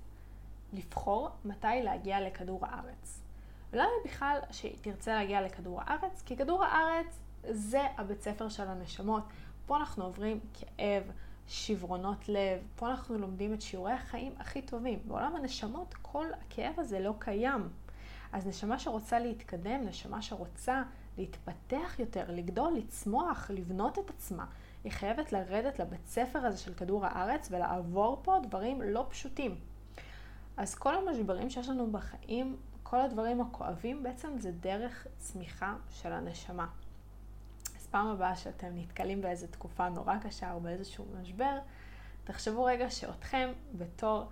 לבחור 0.74 1.30
מתי 1.46 1.68
להגיע 1.84 2.22
לכדור 2.22 2.66
הארץ. 2.66 3.22
ולמה 3.72 3.90
בכלל 4.06 4.40
שהיא 4.52 4.76
תרצה 4.82 5.14
להגיע 5.14 5.42
לכדור 5.42 5.82
הארץ? 5.82 6.22
כי 6.26 6.38
כדור 6.38 6.64
הארץ 6.64 7.20
זה 7.50 7.82
הבית 7.98 8.22
ספר 8.22 8.50
של 8.50 8.68
הנשמות. 8.68 9.24
פה 9.66 9.78
אנחנו 9.78 10.04
עוברים 10.04 10.40
כאב, 10.54 11.04
שברונות 11.48 12.30
לב, 12.30 12.60
פה 12.76 12.90
אנחנו 12.90 13.18
לומדים 13.18 13.54
את 13.54 13.62
שיעורי 13.62 13.94
החיים 13.94 14.34
הכי 14.40 14.62
טובים. 14.62 15.00
בעולם 15.08 15.36
הנשמות 15.36 15.94
כל 16.02 16.28
הכאב 16.34 16.80
הזה 16.80 17.00
לא 17.00 17.14
קיים. 17.20 17.70
אז 18.32 18.48
נשמה 18.48 18.80
שרוצה 18.80 19.20
להתקדם, 19.20 19.86
נשמה 19.86 20.22
שרוצה 20.22 20.84
להתפתח 21.18 21.96
יותר, 22.00 22.24
לגדול, 22.28 22.74
לצמוח, 22.74 23.52
לבנות 23.54 24.00
את 24.00 24.10
עצמה, 24.10 24.46
היא 24.84 24.92
חייבת 24.92 25.32
לרדת 25.32 25.80
לבית 25.80 26.06
ספר 26.06 26.40
הזה 26.40 26.58
של 26.58 26.74
כדור 26.74 27.06
הארץ 27.06 27.48
ולעבור 27.52 28.20
פה 28.24 28.38
דברים 28.44 28.82
לא 28.82 29.06
פשוטים. 29.10 29.56
אז 30.58 30.76
כל 30.76 30.96
המשברים 30.96 31.50
שיש 31.50 31.70
לנו 31.70 31.92
בחיים, 31.92 32.58
כל 32.84 33.02
הדברים 33.02 33.42
הכואבים, 33.42 34.04
בעצם 34.04 34.40
זה 34.40 34.52
דרך 34.52 35.08
צמיחה 35.18 35.76
של 35.90 36.12
הנשמה. 36.12 36.68
פעם 37.92 38.08
הבאה 38.08 38.36
שאתם 38.36 38.68
נתקלים 38.76 39.22
באיזו 39.22 39.48
תקופה 39.48 39.90
נורא 39.90 40.18
קשה 40.18 40.54
או 40.54 40.60
באיזשהו 40.60 41.06
משבר, 41.22 41.58
תחשבו 42.24 42.64
רגע 42.64 42.90
שאותכם 42.90 43.50
בתור 43.78 44.30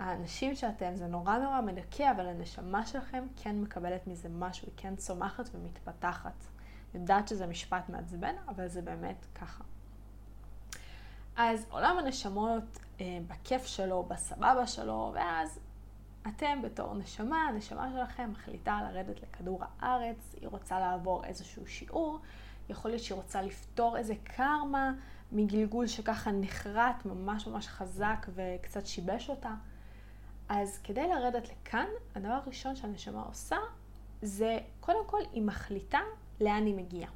האנשים 0.00 0.54
שאתם, 0.54 0.96
זה 0.96 1.06
נורא 1.06 1.38
נורא 1.38 1.60
מדכא, 1.60 2.10
אבל 2.10 2.26
הנשמה 2.26 2.86
שלכם 2.86 3.26
כן 3.36 3.60
מקבלת 3.60 4.06
מזה 4.06 4.28
משהו, 4.28 4.66
היא 4.66 4.74
כן 4.76 4.96
צומחת 4.96 5.50
ומתפתחת. 5.54 6.44
יודעת 6.94 7.28
שזה 7.28 7.46
משפט 7.46 7.88
מעצבן, 7.88 8.34
אבל 8.48 8.68
זה 8.68 8.82
באמת 8.82 9.26
ככה. 9.34 9.64
אז 11.36 11.66
עולם 11.70 11.98
הנשמות 11.98 12.78
אה, 13.00 13.18
בכיף 13.26 13.66
שלו, 13.66 14.02
בסבבה 14.02 14.66
שלו, 14.66 15.12
ואז 15.14 15.58
אתם 16.28 16.62
בתור 16.62 16.94
נשמה, 16.94 17.48
הנשמה 17.48 17.90
שלכם 17.92 18.30
מחליטה 18.30 18.80
לרדת 18.82 19.22
לכדור 19.22 19.62
הארץ, 19.80 20.34
היא 20.40 20.48
רוצה 20.48 20.80
לעבור 20.80 21.24
איזשהו 21.24 21.66
שיעור, 21.66 22.18
יכול 22.68 22.90
להיות 22.90 23.02
שהיא 23.02 23.16
רוצה 23.16 23.42
לפתור 23.42 23.96
איזה 23.96 24.14
קרמה 24.24 24.92
מגלגול 25.32 25.86
שככה 25.86 26.30
נחרט 26.32 27.04
ממש 27.04 27.46
ממש 27.46 27.68
חזק 27.68 28.26
וקצת 28.34 28.86
שיבש 28.86 29.30
אותה. 29.30 29.54
אז 30.50 30.78
כדי 30.84 31.08
לרדת 31.08 31.48
לכאן, 31.48 31.86
הדבר 32.14 32.32
הראשון 32.32 32.76
שהנשמה 32.76 33.22
עושה 33.22 33.56
זה 34.22 34.58
קודם 34.80 35.06
כל 35.06 35.20
היא 35.32 35.42
מחליטה 35.42 35.98
לאן 36.40 36.66
היא 36.66 36.74
מגיעה. 36.74 37.10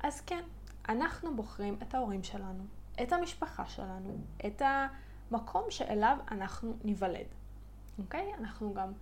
אז 0.00 0.20
כן, 0.20 0.44
אנחנו 0.88 1.36
בוחרים 1.36 1.78
את 1.82 1.94
ההורים 1.94 2.22
שלנו, 2.22 2.64
את 3.02 3.12
המשפחה 3.12 3.66
שלנו, 3.66 4.16
את 4.46 4.62
המקום 5.30 5.64
שאליו 5.70 6.16
אנחנו 6.30 6.76
ניוולד. 6.84 7.26
אוקיי? 7.98 8.34
אנחנו 8.34 8.74
גם 8.74 8.92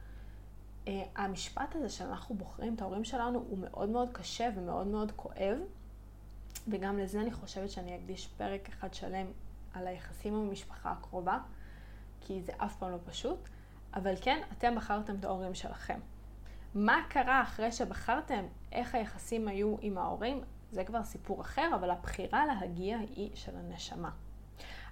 Uh, 0.85 0.89
המשפט 1.17 1.75
הזה 1.75 1.89
שאנחנו 1.89 2.35
בוחרים 2.35 2.75
את 2.75 2.83
ההורים 2.83 3.05
שלנו 3.05 3.39
הוא 3.49 3.59
מאוד 3.59 3.89
מאוד 3.89 4.09
קשה 4.13 4.49
ומאוד 4.57 4.87
מאוד 4.87 5.13
כואב, 5.17 5.59
וגם 6.69 6.99
לזה 6.99 7.21
אני 7.21 7.33
חושבת 7.33 7.71
שאני 7.71 7.97
אקדיש 7.97 8.27
פרק 8.27 8.69
אחד 8.69 8.95
שלם 8.95 9.27
על 9.75 9.87
היחסים 9.87 10.35
עם 10.35 10.49
המשפחה 10.49 10.91
הקרובה, 10.91 11.39
כי 12.27 12.43
זה 12.43 12.53
אף 12.57 12.77
פעם 12.77 12.91
לא 12.91 12.99
פשוט, 13.05 13.49
אבל 13.95 14.15
כן, 14.21 14.43
אתם 14.53 14.75
בחרתם 14.75 15.15
את 15.17 15.25
ההורים 15.25 15.55
שלכם. 15.55 15.99
מה 16.75 17.03
קרה 17.09 17.43
אחרי 17.43 17.73
שבחרתם? 17.73 18.45
איך 18.73 18.95
היחסים 18.95 19.49
היו 19.49 19.77
עם 19.81 19.99
ההורים, 19.99 20.41
זה 20.71 20.85
כבר 20.85 21.05
סיפור 21.05 21.41
אחר, 21.41 21.71
אבל 21.75 21.91
הבחירה 21.91 22.47
להגיע 22.47 22.99
היא 22.99 23.31
של 23.35 23.53
הנשמה. 23.57 24.11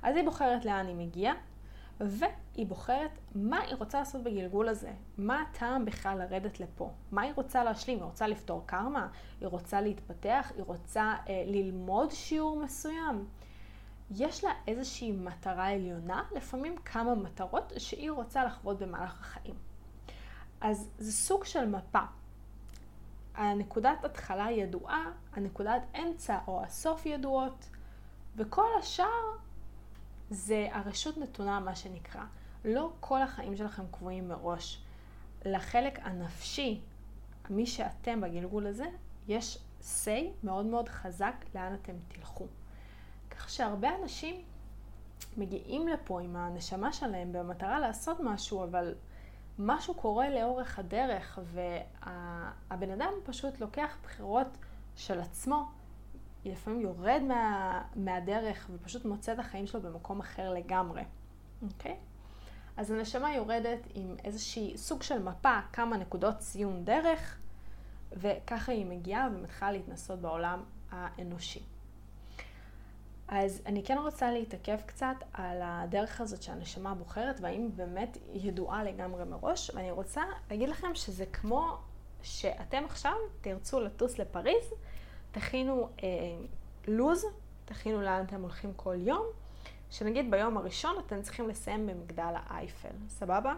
אז 0.02 0.16
היא 0.16 0.24
בוחרת 0.24 0.64
לאן 0.64 0.86
היא 0.86 0.94
מגיעה, 0.96 1.34
והיא 2.00 2.66
בוחרת 2.66 3.18
מה 3.34 3.60
היא 3.60 3.74
רוצה 3.78 3.98
לעשות 3.98 4.22
בגלגול 4.22 4.68
הזה, 4.68 4.92
מה 5.18 5.42
הטעם 5.42 5.84
בכלל 5.84 6.18
לרדת 6.18 6.60
לפה, 6.60 6.90
מה 7.12 7.22
היא 7.22 7.32
רוצה 7.36 7.64
להשלים, 7.64 7.98
היא 7.98 8.04
רוצה 8.04 8.26
לפתור 8.26 8.62
קרמה, 8.66 9.08
היא 9.40 9.48
רוצה 9.48 9.80
להתפתח, 9.80 10.52
היא 10.56 10.64
רוצה 10.66 11.14
אה, 11.28 11.44
ללמוד 11.46 12.10
שיעור 12.10 12.60
מסוים. 12.60 13.26
יש 14.10 14.44
לה 14.44 14.50
איזושהי 14.66 15.12
מטרה 15.12 15.68
עליונה, 15.68 16.22
לפעמים 16.36 16.76
כמה 16.76 17.14
מטרות 17.14 17.72
שהיא 17.78 18.10
רוצה 18.10 18.44
לחוות 18.44 18.78
במהלך 18.78 19.20
החיים. 19.20 19.54
אז 20.60 20.88
זה 20.98 21.12
סוג 21.12 21.44
של 21.44 21.66
מפה. 21.66 22.02
הנקודת 23.34 24.04
התחלה 24.04 24.50
ידועה, 24.50 25.04
הנקודת 25.32 25.82
אמצע 25.98 26.38
או 26.46 26.62
הסוף 26.62 27.06
ידועות, 27.06 27.68
וכל 28.36 28.68
השאר 28.78 29.36
זה 30.30 30.68
הרשות 30.72 31.18
נתונה, 31.18 31.60
מה 31.60 31.76
שנקרא. 31.76 32.22
לא 32.64 32.92
כל 33.00 33.22
החיים 33.22 33.56
שלכם 33.56 33.82
קבועים 33.90 34.28
מראש. 34.28 34.82
לחלק 35.44 35.98
הנפשי, 36.02 36.80
מי 37.50 37.66
שאתם 37.66 38.20
בגלגול 38.20 38.66
הזה, 38.66 38.86
יש 39.28 39.58
say 39.82 40.44
מאוד 40.44 40.66
מאוד 40.66 40.88
חזק 40.88 41.34
לאן 41.54 41.74
אתם 41.74 41.92
תלכו. 42.08 42.46
כך 43.38 43.50
שהרבה 43.50 43.88
אנשים 44.02 44.42
מגיעים 45.36 45.88
לפה 45.88 46.20
עם 46.20 46.36
הנשמה 46.36 46.92
שלהם 46.92 47.32
במטרה 47.32 47.78
לעשות 47.78 48.20
משהו, 48.20 48.64
אבל 48.64 48.94
משהו 49.58 49.94
קורה 49.94 50.30
לאורך 50.30 50.78
הדרך, 50.78 51.38
והבן 51.44 52.90
אדם 52.90 53.12
פשוט 53.24 53.60
לוקח 53.60 53.96
בחירות 54.02 54.48
של 54.96 55.20
עצמו 55.20 55.68
לפעמים 56.44 56.80
יורד 56.80 57.22
מה, 57.28 57.82
מהדרך 57.96 58.70
ופשוט 58.72 59.04
מוצא 59.04 59.32
את 59.32 59.38
החיים 59.38 59.66
שלו 59.66 59.82
במקום 59.82 60.20
אחר 60.20 60.52
לגמרי, 60.52 61.02
אוקיי? 61.62 61.96
אז 62.76 62.90
הנשמה 62.90 63.34
יורדת 63.34 63.78
עם 63.94 64.16
איזושהי 64.24 64.78
סוג 64.78 65.02
של 65.02 65.22
מפה, 65.22 65.58
כמה 65.72 65.96
נקודות 65.96 66.38
ציון 66.38 66.84
דרך, 66.84 67.38
וככה 68.12 68.72
היא 68.72 68.86
מגיעה 68.86 69.28
ומתחילה 69.34 69.72
להתנסות 69.72 70.18
בעולם 70.18 70.62
האנושי. 70.90 71.62
אז 73.28 73.62
אני 73.66 73.84
כן 73.84 73.98
רוצה 73.98 74.30
להתעכב 74.30 74.76
קצת 74.86 75.16
על 75.32 75.60
הדרך 75.62 76.20
הזאת 76.20 76.42
שהנשמה 76.42 76.94
בוחרת, 76.94 77.40
והאם 77.40 77.70
באמת 77.76 78.18
ידועה 78.32 78.84
לגמרי 78.84 79.24
מראש, 79.24 79.70
ואני 79.74 79.90
רוצה 79.90 80.22
להגיד 80.50 80.68
לכם 80.68 80.94
שזה 80.94 81.26
כמו 81.26 81.78
שאתם 82.22 82.84
עכשיו 82.84 83.14
תרצו 83.40 83.80
לטוס 83.80 84.18
לפריז, 84.18 84.72
תכינו 85.32 85.88
אה, 86.02 86.08
לוז, 86.88 87.26
תכינו 87.64 88.02
לאן 88.02 88.24
אתם 88.24 88.42
הולכים 88.42 88.72
כל 88.76 88.96
יום, 88.98 89.26
שנגיד 89.90 90.30
ביום 90.30 90.56
הראשון 90.56 90.96
אתם 91.06 91.22
צריכים 91.22 91.48
לסיים 91.48 91.86
במגדל 91.86 92.34
האייפל, 92.34 92.94
סבבה? 93.08 93.54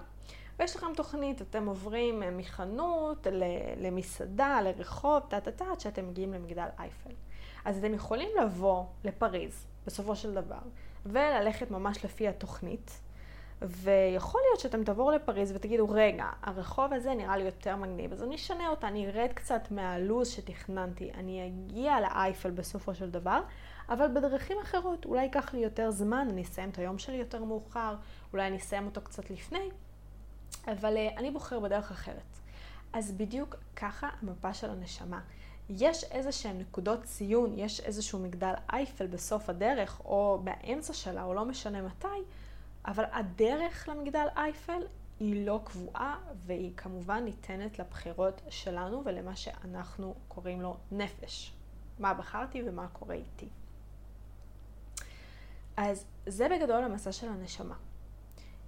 ויש 0.58 0.76
לכם 0.76 0.94
תוכנית, 0.96 1.42
אתם 1.42 1.66
עוברים 1.66 2.22
אה, 2.22 2.30
מחנות 2.30 3.26
למסעדה, 3.76 4.60
לרחוב, 4.62 5.22
טה-טה-טה, 5.28 5.64
עד 5.72 5.80
שאתם 5.80 6.08
מגיעים 6.08 6.32
למגדל 6.32 6.68
אייפל. 6.78 7.10
אז 7.66 7.78
אתם 7.78 7.94
יכולים 7.94 8.28
לבוא 8.42 8.84
לפריז, 9.04 9.66
בסופו 9.86 10.16
של 10.16 10.34
דבר, 10.34 10.58
וללכת 11.06 11.70
ממש 11.70 12.04
לפי 12.04 12.28
התוכנית, 12.28 13.00
ויכול 13.62 14.40
להיות 14.48 14.60
שאתם 14.60 14.84
תבואו 14.84 15.10
לפריז 15.10 15.52
ותגידו, 15.52 15.88
רגע, 15.90 16.24
הרחוב 16.42 16.92
הזה 16.92 17.14
נראה 17.14 17.36
לי 17.36 17.44
יותר 17.44 17.76
מגניב, 17.76 18.12
אז 18.12 18.22
אני 18.22 18.34
אשנה 18.34 18.68
אותה, 18.68 18.88
אני 18.88 19.06
ארד 19.06 19.32
קצת 19.34 19.70
מהלו"ז 19.70 20.28
שתכננתי, 20.28 21.10
אני 21.14 21.46
אגיע 21.46 22.00
לאייפל 22.00 22.50
בסופו 22.50 22.94
של 22.94 23.10
דבר, 23.10 23.40
אבל 23.88 24.06
בדרכים 24.14 24.56
אחרות, 24.62 25.04
אולי 25.04 25.22
ייקח 25.22 25.54
לי 25.54 25.60
יותר 25.60 25.90
זמן, 25.90 26.28
אני 26.30 26.42
אסיים 26.42 26.70
את 26.70 26.78
היום 26.78 26.98
שלי 26.98 27.16
יותר 27.16 27.44
מאוחר, 27.44 27.94
אולי 28.32 28.46
אני 28.46 28.56
אסיים 28.56 28.86
אותו 28.86 29.00
קצת 29.00 29.30
לפני, 29.30 29.68
אבל 30.66 30.96
uh, 30.96 31.18
אני 31.18 31.30
בוחר 31.30 31.60
בדרך 31.60 31.90
אחרת. 31.90 32.38
אז 32.92 33.12
בדיוק 33.12 33.56
ככה 33.76 34.08
המפה 34.22 34.54
של 34.54 34.70
הנשמה. 34.70 35.20
יש 35.68 36.04
איזה 36.04 36.32
שהן 36.32 36.58
נקודות 36.58 37.02
ציון, 37.04 37.58
יש 37.58 37.80
איזשהו 37.80 38.18
מגדל 38.18 38.52
אייפל 38.72 39.06
בסוף 39.06 39.48
הדרך, 39.48 40.00
או 40.04 40.40
באמצע 40.44 40.92
שלה, 40.92 41.22
או 41.24 41.34
לא 41.34 41.44
משנה 41.44 41.82
מתי, 41.82 42.06
אבל 42.86 43.04
הדרך 43.12 43.88
למגדל 43.88 44.26
אייפל 44.36 44.82
היא 45.20 45.46
לא 45.46 45.60
קבועה, 45.64 46.18
והיא 46.34 46.72
כמובן 46.76 47.24
ניתנת 47.24 47.78
לבחירות 47.78 48.42
שלנו 48.48 49.02
ולמה 49.04 49.36
שאנחנו 49.36 50.14
קוראים 50.28 50.60
לו 50.60 50.76
נפש. 50.92 51.52
מה 51.98 52.14
בחרתי 52.14 52.62
ומה 52.66 52.88
קורה 52.88 53.14
איתי. 53.14 53.48
אז 55.76 56.04
זה 56.26 56.48
בגדול 56.48 56.84
המסע 56.84 57.12
של 57.12 57.28
הנשמה. 57.28 57.74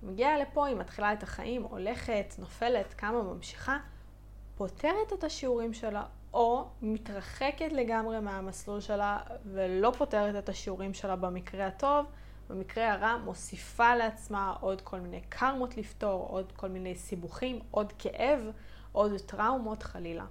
היא 0.02 0.10
מגיעה 0.10 0.38
לפה, 0.38 0.66
היא 0.66 0.76
מתחילה 0.76 1.12
את 1.12 1.22
החיים, 1.22 1.62
הולכת, 1.62 2.34
נופלת, 2.38 2.94
קמה, 2.94 3.22
ממשיכה, 3.22 3.78
פותרת 4.56 5.12
את 5.12 5.24
השיעורים 5.24 5.74
שלה, 5.74 6.04
או 6.38 6.66
מתרחקת 6.82 7.72
לגמרי 7.72 8.20
מהמסלול 8.20 8.80
שלה 8.80 9.18
ולא 9.44 9.92
פותרת 9.98 10.44
את 10.44 10.48
השיעורים 10.48 10.94
שלה 10.94 11.16
במקרה 11.16 11.66
הטוב, 11.66 12.06
במקרה 12.48 12.92
הרע 12.92 13.16
מוסיפה 13.16 13.96
לעצמה 13.96 14.54
עוד 14.60 14.80
כל 14.80 15.00
מיני 15.00 15.20
קרמות 15.28 15.76
לפתור, 15.76 16.26
עוד 16.28 16.52
כל 16.52 16.68
מיני 16.68 16.94
סיבוכים, 16.94 17.60
עוד 17.70 17.92
כאב, 17.98 18.40
עוד 18.92 19.12
טראומות 19.26 19.82
חלילה. 19.82 20.24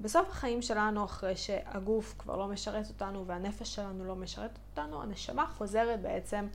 בסוף 0.00 0.28
החיים 0.28 0.62
שלנו, 0.62 1.04
אחרי 1.04 1.36
שהגוף 1.36 2.14
כבר 2.18 2.36
לא 2.36 2.48
משרת 2.48 2.88
אותנו 2.88 3.26
והנפש 3.26 3.74
שלנו 3.74 4.04
לא 4.04 4.16
משרת 4.16 4.58
אותנו, 4.70 5.02
הנשמה 5.02 5.46
חוזרת 5.46 6.02
בעצם 6.02 6.46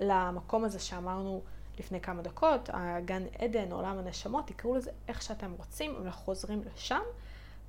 למקום 0.00 0.64
הזה 0.64 0.78
שאמרנו 0.78 1.42
לפני 1.78 2.00
כמה 2.00 2.22
דקות, 2.22 2.70
הגן 2.72 3.22
עדן, 3.38 3.72
עולם 3.72 3.98
הנשמות, 3.98 4.46
תקראו 4.46 4.76
לזה 4.76 4.90
איך 5.08 5.22
שאתם 5.22 5.52
רוצים, 5.58 5.96
אבל 5.96 6.10
חוזרים 6.10 6.62
לשם, 6.74 7.02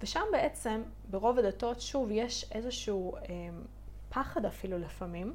ושם 0.04 0.24
בעצם, 0.32 0.82
ברוב 1.10 1.40
הדתות, 1.40 1.82
שוב, 1.82 2.12
יש 2.12 2.52
איזשהו 2.52 3.16
אה, 3.16 3.22
פחד 4.10 4.46
אפילו 4.46 4.78
לפעמים, 4.78 5.34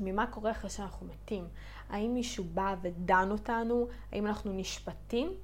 ממה 0.00 0.26
קורה 0.26 0.50
אחרי 0.50 0.70
שאנחנו 0.70 1.06
מתים. 1.06 1.48
האם 1.88 2.14
מישהו 2.14 2.44
בא 2.44 2.74
ודן 2.82 3.28
אותנו? 3.30 3.88
האם 4.12 4.26
אנחנו 4.26 4.52
נשפטים? 4.52 5.34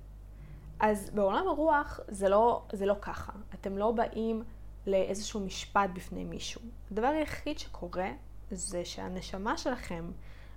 אז 0.80 1.10
בעולם 1.10 1.48
הרוח 1.48 2.00
זה 2.08 2.28
לא, 2.28 2.62
זה 2.72 2.86
לא 2.86 2.94
ככה. 3.00 3.32
אתם 3.54 3.78
לא 3.78 3.92
באים 3.92 4.44
לאיזשהו 4.86 5.40
משפט 5.40 5.90
בפני 5.92 6.24
מישהו. 6.24 6.60
הדבר 6.90 7.06
היחיד 7.06 7.58
שקורה 7.58 8.10
זה 8.50 8.84
שהנשמה 8.84 9.58
שלכם 9.58 10.10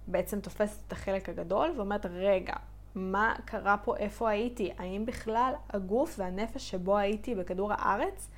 בעצם 0.07 0.41
תופסת 0.41 0.87
את 0.87 0.91
החלק 0.91 1.29
הגדול 1.29 1.73
ואומרת, 1.77 2.05
רגע, 2.05 2.53
מה 2.95 3.35
קרה 3.45 3.77
פה, 3.77 3.97
איפה 3.97 4.29
הייתי? 4.29 4.71
האם 4.77 5.05
בכלל 5.05 5.53
הגוף 5.69 6.15
והנפש 6.19 6.69
שבו 6.69 6.97
הייתי 6.97 7.35
בכדור 7.35 7.73
הארץ 7.73 8.29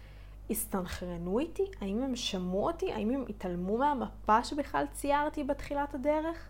הסתנכרנו 0.50 1.40
איתי? 1.40 1.66
האם 1.82 2.04
הם 2.04 2.16
שמעו 2.16 2.68
אותי? 2.68 2.94
האם 2.94 3.10
הם 3.10 3.26
התעלמו 3.30 3.78
מהמפה 3.78 4.44
שבכלל 4.44 4.86
ציירתי 4.92 5.44
בתחילת 5.44 5.94
הדרך? 5.94 6.50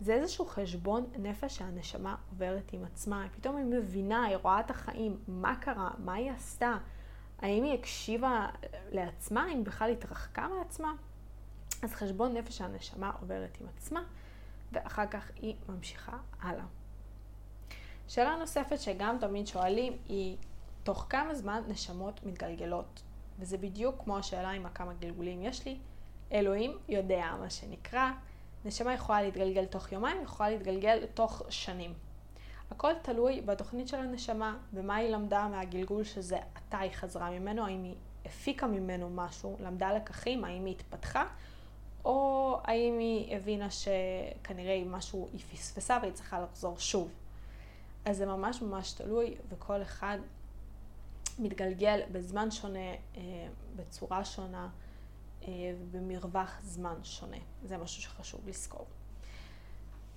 זה 0.00 0.14
איזשהו 0.14 0.46
חשבון 0.46 1.06
נפש 1.18 1.56
שהנשמה 1.56 2.16
עוברת 2.30 2.72
עם 2.72 2.84
עצמה. 2.84 3.26
פתאום 3.32 3.56
היא 3.56 3.64
מבינה, 3.64 4.24
היא 4.24 4.36
רואה 4.36 4.60
את 4.60 4.70
החיים, 4.70 5.18
מה 5.28 5.56
קרה, 5.56 5.90
מה 5.98 6.14
היא 6.14 6.30
עשתה, 6.30 6.76
האם 7.38 7.64
היא 7.64 7.74
הקשיבה 7.74 8.48
לעצמה, 8.92 9.44
האם 9.44 9.64
בכלל 9.64 9.90
התרחקה 9.90 10.48
מעצמה. 10.48 10.92
אז 11.82 11.94
חשבון 11.94 12.36
נפש 12.36 12.58
שהנשמה 12.58 13.10
עוברת 13.20 13.58
עם 13.60 13.66
עצמה, 13.76 14.02
ואחר 14.72 15.06
כך 15.06 15.30
היא 15.36 15.54
ממשיכה 15.68 16.16
הלאה. 16.40 16.64
שאלה 18.14 18.36
נוספת 18.36 18.80
שגם 18.80 19.16
תמיד 19.20 19.46
שואלים 19.46 19.96
היא, 20.08 20.36
תוך 20.82 21.06
כמה 21.10 21.34
זמן 21.34 21.62
נשמות 21.68 22.26
מתגלגלות? 22.26 23.02
וזה 23.38 23.58
בדיוק 23.58 24.02
כמו 24.04 24.18
השאלה 24.18 24.50
עם 24.50 24.66
הכמה 24.66 24.92
גלגולים 24.94 25.42
יש 25.42 25.66
לי. 25.66 25.78
אלוהים 26.32 26.78
יודע, 26.88 27.26
מה 27.40 27.50
שנקרא. 27.50 28.10
נשמה 28.64 28.94
יכולה 28.94 29.22
להתגלגל 29.22 29.64
תוך 29.64 29.92
יומיים, 29.92 30.22
יכולה 30.22 30.50
להתגלגל 30.50 31.06
תוך 31.14 31.42
שנים. 31.48 31.94
הכל 32.70 32.92
תלוי 33.02 33.40
בתוכנית 33.40 33.88
של 33.88 33.96
הנשמה, 33.96 34.56
ומה 34.74 34.96
היא 34.96 35.10
למדה 35.10 35.48
מהגלגול 35.48 36.04
שזה 36.04 36.38
עתה 36.54 36.78
היא 36.78 36.92
חזרה 36.92 37.30
ממנו, 37.30 37.66
האם 37.66 37.82
היא 37.82 37.94
הפיקה 38.24 38.66
ממנו 38.66 39.10
משהו, 39.10 39.56
למדה 39.60 39.92
לקחים, 39.92 40.44
האם 40.44 40.64
היא 40.64 40.74
התפתחה, 40.74 41.24
או 42.04 42.58
האם 42.64 42.98
היא 42.98 43.36
הבינה 43.36 43.68
שכנראה 43.70 44.82
משהו 44.86 45.28
היא 45.32 45.40
פספסה 45.40 45.98
והיא 46.02 46.12
צריכה 46.12 46.40
לחזור 46.40 46.78
שוב. 46.78 47.21
אז 48.04 48.16
זה 48.16 48.26
ממש 48.26 48.62
ממש 48.62 48.92
תלוי, 48.92 49.34
וכל 49.48 49.82
אחד 49.82 50.18
מתגלגל 51.38 52.00
בזמן 52.12 52.50
שונה, 52.50 52.92
אה, 53.16 53.48
בצורה 53.76 54.24
שונה 54.24 54.68
ובמרווח 55.48 56.58
זמן 56.62 56.94
שונה. 57.02 57.36
זה 57.62 57.78
משהו 57.78 58.02
שחשוב 58.02 58.48
לזכור. 58.48 58.86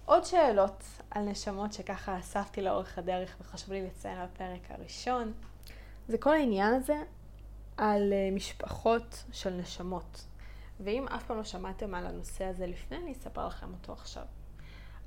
עוד 0.05 0.25
שאלות 0.25 0.83
על 1.11 1.23
נשמות 1.23 1.73
שככה 1.73 2.19
אספתי 2.19 2.61
לאורך 2.61 2.97
הדרך 2.97 3.35
וחשוב 3.41 3.73
לי 3.73 3.87
לציין 3.87 4.19
בפרק 4.25 4.71
הראשון, 4.71 5.33
זה 6.07 6.17
כל 6.17 6.33
העניין 6.33 6.73
הזה 6.73 7.03
על 7.77 8.13
אה, 8.13 8.29
משפחות 8.31 9.23
של 9.31 9.49
נשמות. 9.49 10.25
ואם 10.79 11.07
אף 11.07 11.23
פעם 11.23 11.37
לא 11.37 11.43
שמעתם 11.43 11.95
על 11.95 12.07
הנושא 12.07 12.45
הזה 12.45 12.67
לפני, 12.67 12.97
אני 12.97 13.11
אספר 13.11 13.47
לכם 13.47 13.73
אותו 13.73 13.93
עכשיו. 13.93 14.23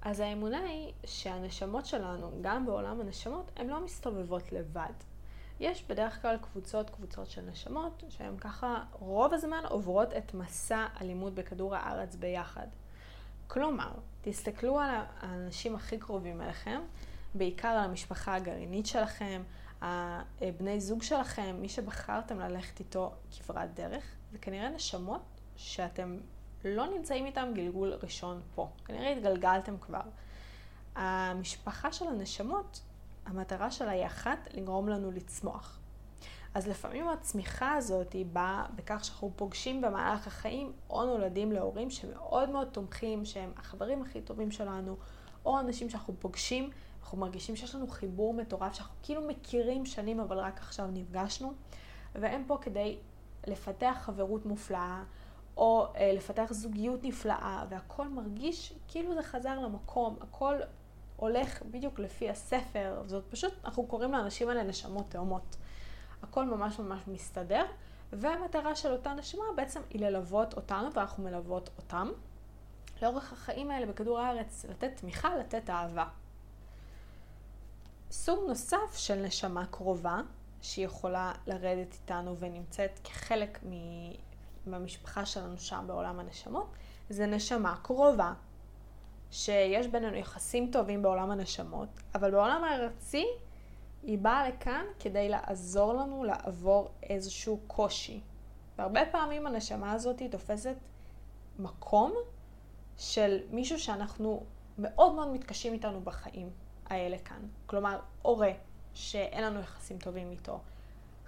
אז 0.03 0.21
האמונה 0.21 0.59
היא 0.59 0.93
שהנשמות 1.05 1.87
שלנו, 1.87 2.31
גם 2.41 2.67
בעולם 2.67 3.01
הנשמות, 3.01 3.51
הן 3.57 3.67
לא 3.67 3.85
מסתובבות 3.85 4.53
לבד. 4.53 4.93
יש 5.61 5.85
בדרך 5.89 6.23
כלל 6.23 6.37
קבוצות, 6.37 6.91
קבוצות 6.91 7.31
של 7.31 7.43
נשמות, 7.43 8.05
שהן 8.09 8.37
ככה 8.37 8.85
רוב 8.93 9.35
הזמן 9.35 9.63
עוברות 9.69 10.13
את 10.13 10.35
מסע 10.35 10.87
הלימוד 10.95 11.35
בכדור 11.35 11.77
הארץ 11.77 12.15
ביחד. 12.15 12.67
כלומר, 13.47 13.93
תסתכלו 14.23 14.79
על 14.79 14.91
האנשים 15.21 15.75
הכי 15.75 15.99
קרובים 15.99 16.41
אליכם, 16.43 16.81
בעיקר 17.35 17.69
על 17.69 17.85
המשפחה 17.85 18.35
הגרעינית 18.35 18.87
שלכם, 18.87 19.43
הבני 19.81 20.81
זוג 20.81 21.03
שלכם, 21.03 21.57
מי 21.61 21.69
שבחרתם 21.69 22.41
ללכת 22.41 22.81
איתו 22.81 23.13
כברת 23.39 23.75
דרך, 23.75 24.05
זה 24.33 24.39
כנראה 24.39 24.69
נשמות 24.69 25.23
שאתם 25.57 26.19
לא 26.65 26.87
נמצאים 26.87 27.27
איתם 27.27 27.49
גלגול 27.55 27.93
ראשון 28.03 28.41
פה. 28.55 28.69
כנראה 28.85 29.13
התגלגלתם 29.13 29.79
כבר. 29.79 30.01
המשפחה 30.97 31.93
של 31.93 32.09
הנשמות 32.09 32.81
המטרה 33.27 33.71
שלה 33.71 33.91
היא 33.91 34.07
אחת, 34.07 34.49
לגרום 34.55 34.89
לנו 34.89 35.11
לצמוח. 35.11 35.79
אז 36.55 36.69
לפעמים 36.69 37.09
הצמיחה 37.09 37.75
הזאת 37.75 38.13
היא 38.13 38.27
באה 38.27 38.67
בכך 38.75 39.05
שאנחנו 39.05 39.33
פוגשים 39.37 39.81
במהלך 39.81 40.27
החיים 40.27 40.73
או 40.91 41.05
נולדים 41.05 41.53
להורים 41.53 41.91
שמאוד 41.91 42.51
מאוד 42.51 42.69
תומכים, 42.73 43.25
שהם 43.25 43.53
החברים 43.57 44.03
הכי 44.03 44.21
טובים 44.21 44.51
שלנו, 44.51 44.97
או 45.45 45.61
אנשים 45.61 45.91
שאנחנו 45.91 46.15
פוגשים, 46.19 46.71
אנחנו 47.01 47.19
מרגישים 47.19 47.57
שיש 47.57 47.75
לנו 47.75 47.89
חיבור 47.89 48.35
מטורף, 48.35 48.75
שאנחנו 48.75 48.95
כאילו 49.03 49.23
מכירים 49.29 49.87
שנים 49.87 50.21
אבל 50.21 50.39
רק 50.39 50.59
עכשיו 50.59 50.87
נפגשנו, 50.93 51.53
והם 52.15 52.45
פה 52.47 52.59
כדי 52.61 52.99
לפתח 53.47 53.97
חברות 54.01 54.47
מופלאה, 54.47 55.03
או 55.59 55.87
אה, 55.97 56.13
לפתח 56.13 56.47
זוגיות 56.51 57.05
נפלאה, 57.05 57.65
והכל 57.69 58.09
מרגיש 58.09 58.73
כאילו 58.89 59.15
זה 59.15 59.23
חזר 59.23 59.59
למקום, 59.59 60.17
הכל 60.21 60.55
הולך 61.17 61.63
בדיוק 61.63 61.99
לפי 61.99 62.31
הספר, 62.31 63.03
זאת 63.07 63.25
פשוט, 63.31 63.53
אנחנו 63.65 63.87
קוראים 63.87 64.13
לאנשים 64.13 64.49
האלה 64.49 64.63
נשמות 64.63 65.05
תאומות. 65.09 65.57
הכל 66.23 66.45
ממש 66.45 66.79
ממש 66.79 67.01
מסתדר, 67.07 67.65
והמטרה 68.13 68.75
של 68.75 68.93
אותה 68.93 69.15
נשמה 69.15 69.45
בעצם 69.57 69.81
היא 69.91 70.01
ללוות 70.01 70.55
אותנו, 70.55 70.93
ואנחנו 70.95 71.25
מלוות 71.25 71.71
אותם. 71.79 72.11
לאורך 73.03 73.33
החיים 73.33 73.71
האלה 73.71 73.87
בכדור 73.87 74.19
הארץ, 74.19 74.65
לתת 74.69 74.91
תמיכה, 74.97 75.37
לתת 75.37 75.71
אהבה. 75.71 76.05
סוג 78.11 78.39
נוסף 78.49 78.97
של 78.97 79.15
נשמה 79.15 79.67
קרובה, 79.67 80.21
שהיא 80.63 80.85
יכולה 80.85 81.33
לרדת 81.47 81.93
איתנו 81.93 82.37
ונמצאת 82.37 83.01
כחלק 83.05 83.59
מהמשפחה 84.71 85.27
שלנו 85.27 85.59
שם 85.59 85.85
בעולם 85.87 86.21
הנשמות, 86.21 86.67
זה 87.11 87.27
נשמה 87.27 87.77
קרובה, 87.83 88.33
שיש 89.31 89.87
בינינו 89.87 90.17
יחסים 90.17 90.71
טובים 90.71 91.03
בעולם 91.03 91.31
הנשמות, 91.31 91.89
אבל 92.15 92.31
בעולם 92.31 92.65
הארצי 92.65 93.27
היא 94.03 94.19
באה 94.19 94.49
לכאן 94.49 94.85
כדי 95.01 95.29
לעזור 95.29 95.93
לנו 95.93 96.25
לעבור 96.25 96.91
איזשהו 97.03 97.61
קושי. 97.67 98.21
והרבה 98.79 99.01
פעמים 99.13 99.47
הנשמה 99.47 99.93
הזאת 99.93 100.23
תופסת 100.31 100.77
מקום 101.59 102.15
של 102.97 103.39
מישהו 103.51 103.79
שאנחנו 103.79 104.43
מאוד 104.79 105.15
מאוד 105.15 105.29
מתקשים 105.29 105.73
איתנו 105.73 106.01
בחיים 106.01 106.51
האלה 106.87 107.19
כאן. 107.19 107.43
כלומר, 107.67 108.01
הורה 108.23 108.53
שאין 108.95 109.45
לנו 109.45 109.61
יחסים 109.61 109.99
טובים 109.99 110.31
איתו, 110.31 110.61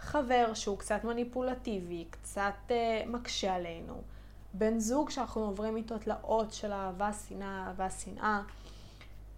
חבר 0.00 0.54
שהוא 0.54 0.78
קצת 0.78 1.04
מניפולטיבי, 1.04 2.04
קצת 2.10 2.54
uh, 2.68 3.08
מקשה 3.08 3.54
עלינו, 3.54 4.02
בן 4.54 4.78
זוג 4.78 5.10
שאנחנו 5.10 5.42
עוברים 5.42 5.76
איתו 5.76 5.98
תלאות 5.98 6.52
של 6.52 6.72
אהבה, 6.72 7.12
שנאה, 7.12 7.66
אהבה, 7.66 7.90
שנאה. 7.90 8.42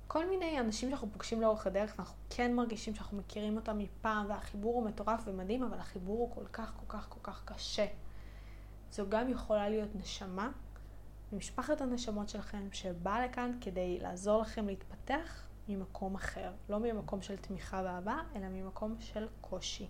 כל 0.07 0.29
מיני 0.29 0.61
אנשים 0.61 0.89
שאנחנו 0.89 1.09
פוגשים 1.13 1.41
לאורך 1.41 1.67
הדרך 1.67 1.95
ואנחנו 1.97 2.17
כן 2.31 2.55
מרגישים 2.55 2.95
שאנחנו 2.95 3.19
מכירים 3.19 3.57
אותם 3.57 3.79
מפעם 3.79 4.27
והחיבור 4.29 4.75
הוא 4.75 4.85
מטורף 4.85 5.23
ומדהים, 5.27 5.63
אבל 5.63 5.79
החיבור 5.79 6.19
הוא 6.19 6.35
כל 6.35 6.47
כך 6.53 6.73
כל 6.77 6.87
כך 6.89 7.07
כל 7.09 7.21
כך 7.23 7.43
קשה. 7.45 7.87
זו 8.91 9.05
גם 9.09 9.31
יכולה 9.31 9.69
להיות 9.69 9.95
נשמה 9.95 10.51
ממשפחת 11.33 11.81
הנשמות 11.81 12.29
שלכם 12.29 12.69
שבאה 12.73 13.27
לכאן 13.27 13.53
כדי 13.61 13.99
לעזור 14.01 14.43
לכם 14.43 14.67
להתפתח 14.67 15.47
ממקום 15.69 16.15
אחר. 16.15 16.53
לא 16.69 16.79
ממקום 16.79 17.23
של 17.23 17.37
תמיכה 17.37 17.83
ואהבה, 17.85 18.19
אלא 18.37 18.49
ממקום 18.49 18.97
של 19.01 19.27
קושי. 19.41 19.87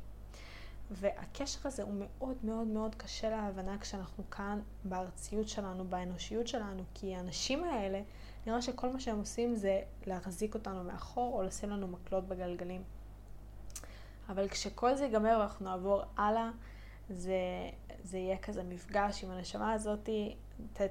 והקשר 0.91 1.69
הזה 1.69 1.83
הוא 1.83 1.95
מאוד 1.99 2.37
מאוד 2.43 2.67
מאוד 2.67 2.95
קשה 2.95 3.31
להבנה 3.31 3.79
כשאנחנו 3.79 4.31
כאן 4.31 4.61
בארציות 4.85 5.49
שלנו, 5.49 5.85
באנושיות 5.85 6.49
שלנו, 6.49 6.83
כי 6.95 7.15
האנשים 7.15 7.65
האלה, 7.65 8.03
נראה 8.47 8.63
שכל 8.63 8.93
מה 8.93 9.01
שהם 9.01 9.19
עושים 9.19 9.57
זה 9.57 9.81
להחזיק 10.07 10.55
אותנו 10.55 10.85
מאחור 10.85 11.39
או 11.39 11.43
לשים 11.43 11.71
לנו 11.71 11.89
מקלות 11.89 12.29
בגלגלים. 12.29 12.83
אבל 14.29 14.49
כשכל 14.49 14.95
זה 14.97 15.05
ייגמר 15.05 15.37
ואנחנו 15.41 15.65
נעבור 15.65 16.03
הלאה, 16.17 16.51
זה, 17.11 17.37
זה 18.03 18.19
יהיה 18.19 18.39
כזה 18.39 18.63
מפגש 18.63 19.25
עם 19.25 19.31
הנשמה 19.31 19.73
הזאתי, 19.73 20.37
אה, 20.81 20.87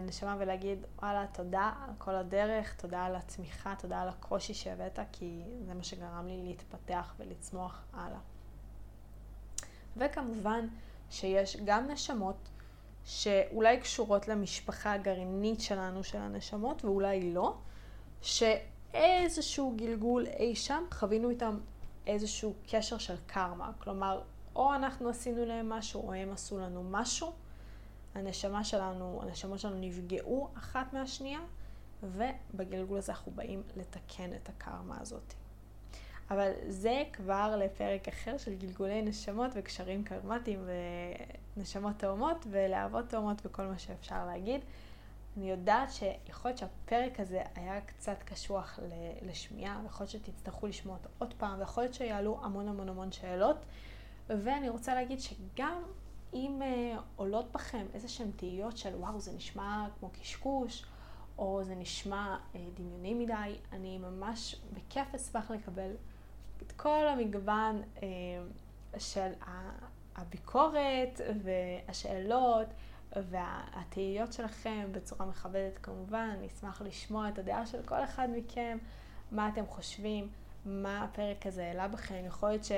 לנשמה 0.00 0.36
ולהגיד, 0.38 0.78
וואלה, 0.98 1.26
תודה 1.32 1.72
על 1.84 1.94
כל 1.98 2.14
הדרך, 2.14 2.74
תודה 2.74 3.04
על 3.04 3.16
התמיכה, 3.16 3.74
תודה 3.78 4.02
על 4.02 4.08
הקושי 4.08 4.54
שהבאת, 4.54 4.98
כי 5.12 5.42
זה 5.66 5.74
מה 5.74 5.84
שגרם 5.84 6.26
לי 6.26 6.42
להתפתח 6.44 7.14
ולצמוח 7.18 7.82
הלאה. 7.92 8.18
וכמובן 9.96 10.68
שיש 11.10 11.56
גם 11.64 11.90
נשמות 11.90 12.48
שאולי 13.04 13.80
קשורות 13.80 14.28
למשפחה 14.28 14.92
הגרעינית 14.92 15.60
שלנו, 15.60 16.04
של 16.04 16.18
הנשמות, 16.18 16.84
ואולי 16.84 17.32
לא, 17.32 17.54
שאיזשהו 18.22 19.74
גלגול 19.76 20.26
אי 20.26 20.56
שם 20.56 20.84
חווינו 20.92 21.30
איתם 21.30 21.58
איזשהו 22.06 22.54
קשר 22.70 22.98
של 22.98 23.16
קרמה. 23.26 23.70
כלומר, 23.78 24.22
או 24.56 24.74
אנחנו 24.74 25.08
עשינו 25.08 25.44
להם 25.44 25.68
משהו, 25.68 26.08
או 26.08 26.12
הם 26.12 26.32
עשו 26.32 26.58
לנו 26.58 26.84
משהו, 26.90 27.32
הנשמה 28.14 28.64
שלנו, 28.64 29.20
הנשמות 29.22 29.58
שלנו 29.58 29.76
נפגעו 29.80 30.48
אחת 30.58 30.92
מהשנייה, 30.92 31.40
ובגלגול 32.02 32.98
הזה 32.98 33.12
אנחנו 33.12 33.32
באים 33.32 33.62
לתקן 33.76 34.34
את 34.34 34.48
הקרמה 34.48 35.00
הזאת. 35.00 35.34
אבל 36.30 36.52
זה 36.68 37.02
כבר 37.12 37.56
לפרק 37.64 38.08
אחר 38.08 38.38
של 38.38 38.54
גלגולי 38.54 39.02
נשמות 39.02 39.50
וקשרים 39.54 40.04
קרמטיים 40.04 40.64
ונשמות 41.56 41.98
תאומות 41.98 42.46
ולהבות 42.50 43.08
תאומות 43.08 43.42
וכל 43.44 43.62
מה 43.62 43.78
שאפשר 43.78 44.26
להגיד. 44.26 44.60
אני 45.36 45.50
יודעת 45.50 45.92
שיכול 45.92 46.48
להיות 46.50 46.58
שהפרק 46.58 47.20
הזה 47.20 47.42
היה 47.54 47.80
קצת 47.80 48.22
קשוח 48.24 48.78
לשמיעה, 49.22 49.80
ויכול 49.82 50.04
להיות 50.04 50.10
שתצטרכו 50.10 50.66
לשמוע 50.66 50.96
אותו 50.96 51.08
עוד 51.18 51.34
פעם, 51.38 51.58
ויכול 51.58 51.84
להיות 51.84 51.94
שיעלו 51.94 52.40
המון 52.42 52.68
המון 52.68 52.88
המון 52.88 53.12
שאלות. 53.12 53.56
ואני 54.28 54.68
רוצה 54.68 54.94
להגיד 54.94 55.20
שגם 55.20 55.82
אם 56.34 56.62
uh, 56.62 57.00
עולות 57.16 57.52
בכם 57.52 57.86
איזה 57.94 58.08
שהן 58.08 58.30
תהיות 58.36 58.76
של 58.76 58.94
וואו, 58.94 59.20
זה 59.20 59.32
נשמע 59.32 59.86
כמו 59.98 60.10
קשקוש, 60.20 60.86
או 61.38 61.60
זה 61.64 61.74
נשמע 61.74 62.36
uh, 62.52 62.56
דמיוני 62.74 63.14
מדי, 63.14 63.56
אני 63.72 63.98
ממש 63.98 64.56
בכיף 64.72 65.14
אשמח 65.14 65.50
לקבל 65.50 65.90
את 66.62 66.72
כל 66.72 67.08
המגוון 67.08 67.82
uh, 67.96 68.00
של 68.98 69.32
הביקורת 70.16 71.20
והשאלות 71.42 72.66
והתהיות 73.16 74.32
שלכם 74.32 74.88
בצורה 74.92 75.26
מכבדת 75.26 75.78
כמובן. 75.78 76.30
אני 76.38 76.46
אשמח 76.46 76.82
לשמוע 76.82 77.28
את 77.28 77.38
הדעה 77.38 77.66
של 77.66 77.82
כל 77.82 78.04
אחד 78.04 78.28
מכם, 78.36 78.78
מה 79.32 79.48
אתם 79.48 79.66
חושבים, 79.66 80.28
מה 80.64 81.04
הפרק 81.04 81.46
הזה 81.46 81.66
העלה 81.66 81.88
בכם. 81.88 82.22
יכול 82.26 82.48
להיות 82.48 82.64
ש... 82.64 82.72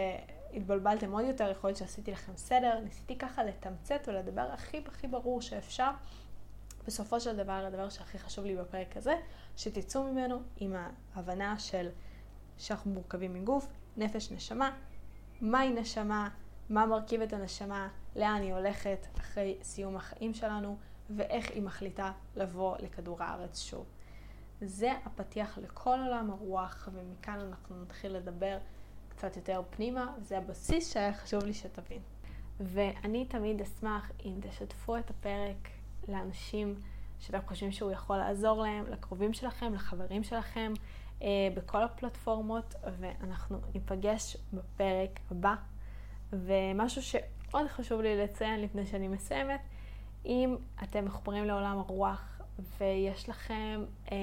התבלבלתם 0.57 1.13
עוד 1.13 1.25
יותר, 1.25 1.51
יכול 1.51 1.69
להיות 1.69 1.79
שעשיתי 1.79 2.13
לכם 2.13 2.33
סדר, 2.37 2.81
ניסיתי 2.81 3.19
ככה 3.19 3.45
לתמצת 3.45 4.09
ולדבר 4.09 4.49
הכי 4.53 4.83
הכי 4.87 5.09
ברור 5.09 5.43
שאפשר. 5.43 5.91
בסופו 6.87 7.21
של 7.21 7.37
דבר, 7.37 7.53
הדבר 7.53 7.89
שהכי 7.89 8.19
חשוב 8.19 8.45
לי 8.45 8.57
בפרק 8.57 8.97
הזה, 8.97 9.15
שתצאו 9.57 10.05
ממנו 10.05 10.43
עם 10.57 10.77
ההבנה 11.15 11.59
של 11.59 11.89
שאנחנו 12.59 12.91
מורכבים 12.91 13.35
מגוף, 13.35 13.69
נפש, 13.97 14.33
נשמה, 14.33 14.71
מהי 15.41 15.71
נשמה, 15.71 16.29
מה 16.69 16.87
מרכיב 16.87 17.21
את 17.21 17.33
הנשמה, 17.33 17.89
לאן 18.17 18.43
היא 18.43 18.55
הולכת 18.55 19.07
אחרי 19.19 19.59
סיום 19.63 19.97
החיים 19.97 20.35
שלנו, 20.35 20.77
ואיך 21.11 21.51
היא 21.51 21.63
מחליטה 21.63 22.13
לבוא 22.37 22.77
לכדור 22.79 23.23
הארץ 23.23 23.61
שוב. 23.61 23.87
זה 24.61 24.93
הפתיח 25.05 25.59
לכל 25.59 25.99
עולם 25.99 26.31
הרוח, 26.31 26.89
ומכאן 26.93 27.41
אנחנו 27.41 27.83
נתחיל 27.83 28.13
לדבר 28.13 28.59
קצת 29.17 29.37
יותר 29.37 29.63
פנימה, 29.71 30.13
זה 30.19 30.39
הבסיס 30.39 30.93
שהיה 30.93 31.15
חשוב 31.15 31.45
לי 31.45 31.55
שתבין. 31.55 32.01
ואני 32.61 33.25
תמיד 33.25 33.63
אשמח 33.63 34.11
אם 34.25 34.35
תשתפו 34.41 34.97
את 34.97 35.11
הפרק 35.11 35.69
לאנשים 36.09 36.75
שאתם 37.21 37.39
חושבים 37.47 37.73
שהוא 37.73 37.91
יכול 37.91 38.17
לעזור 38.17 38.63
להם, 38.63 38.85
לקרובים 38.87 39.33
שלכם, 39.33 39.75
לחברים 39.75 40.25
שלכם, 40.25 40.73
אה, 41.23 41.29
בכל 41.55 41.83
הפלטפורמות, 41.83 42.75
ואנחנו 43.01 43.59
ניפגש 43.75 44.37
בפרק 44.53 45.21
הבא. 45.31 45.55
ומשהו 46.33 47.03
שעוד 47.03 47.69
חשוב 47.69 48.01
לי 48.01 48.17
לציין 48.25 48.61
לפני 48.61 48.87
שאני 48.87 49.09
מסיימת, 49.09 49.61
אם 50.27 50.57
אתם 50.83 51.05
מחוברים 51.05 51.45
לעולם 51.45 51.79
הרוח 51.79 52.41
ויש 52.79 53.29
לכם 53.29 53.85
אה, 54.13 54.17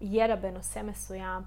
ידע 0.00 0.36
בנושא 0.36 0.82
מסוים, 0.84 1.42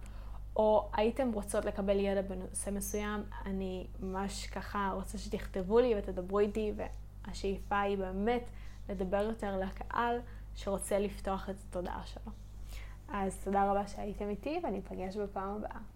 או 0.56 0.90
הייתם 0.94 1.32
רוצות 1.34 1.66
לקבל 1.66 2.00
ידע 2.00 2.22
בנושא 2.22 2.70
מסוים, 2.70 3.24
אני 3.46 3.88
ממש 4.00 4.48
ככה 4.48 4.92
רוצה 4.94 5.18
שתכתבו 5.18 5.80
לי 5.80 5.94
ותדברו 5.98 6.40
איתי, 6.40 6.74
והשאיפה 6.76 7.80
היא 7.80 7.98
באמת 7.98 8.50
לדבר 8.90 9.22
יותר 9.22 9.58
לקהל 9.58 10.20
שרוצה 10.56 11.00
לפתוח 11.00 11.50
את 11.50 11.56
התודעה 11.70 12.06
שלו. 12.06 12.32
אז 13.08 13.38
תודה 13.44 13.72
רבה 13.72 13.88
שהייתם 13.88 14.30
איתי, 14.30 14.60
ואני 14.64 14.80
אפגש 14.80 15.18
בפעם 15.18 15.56
הבאה. 15.56 15.95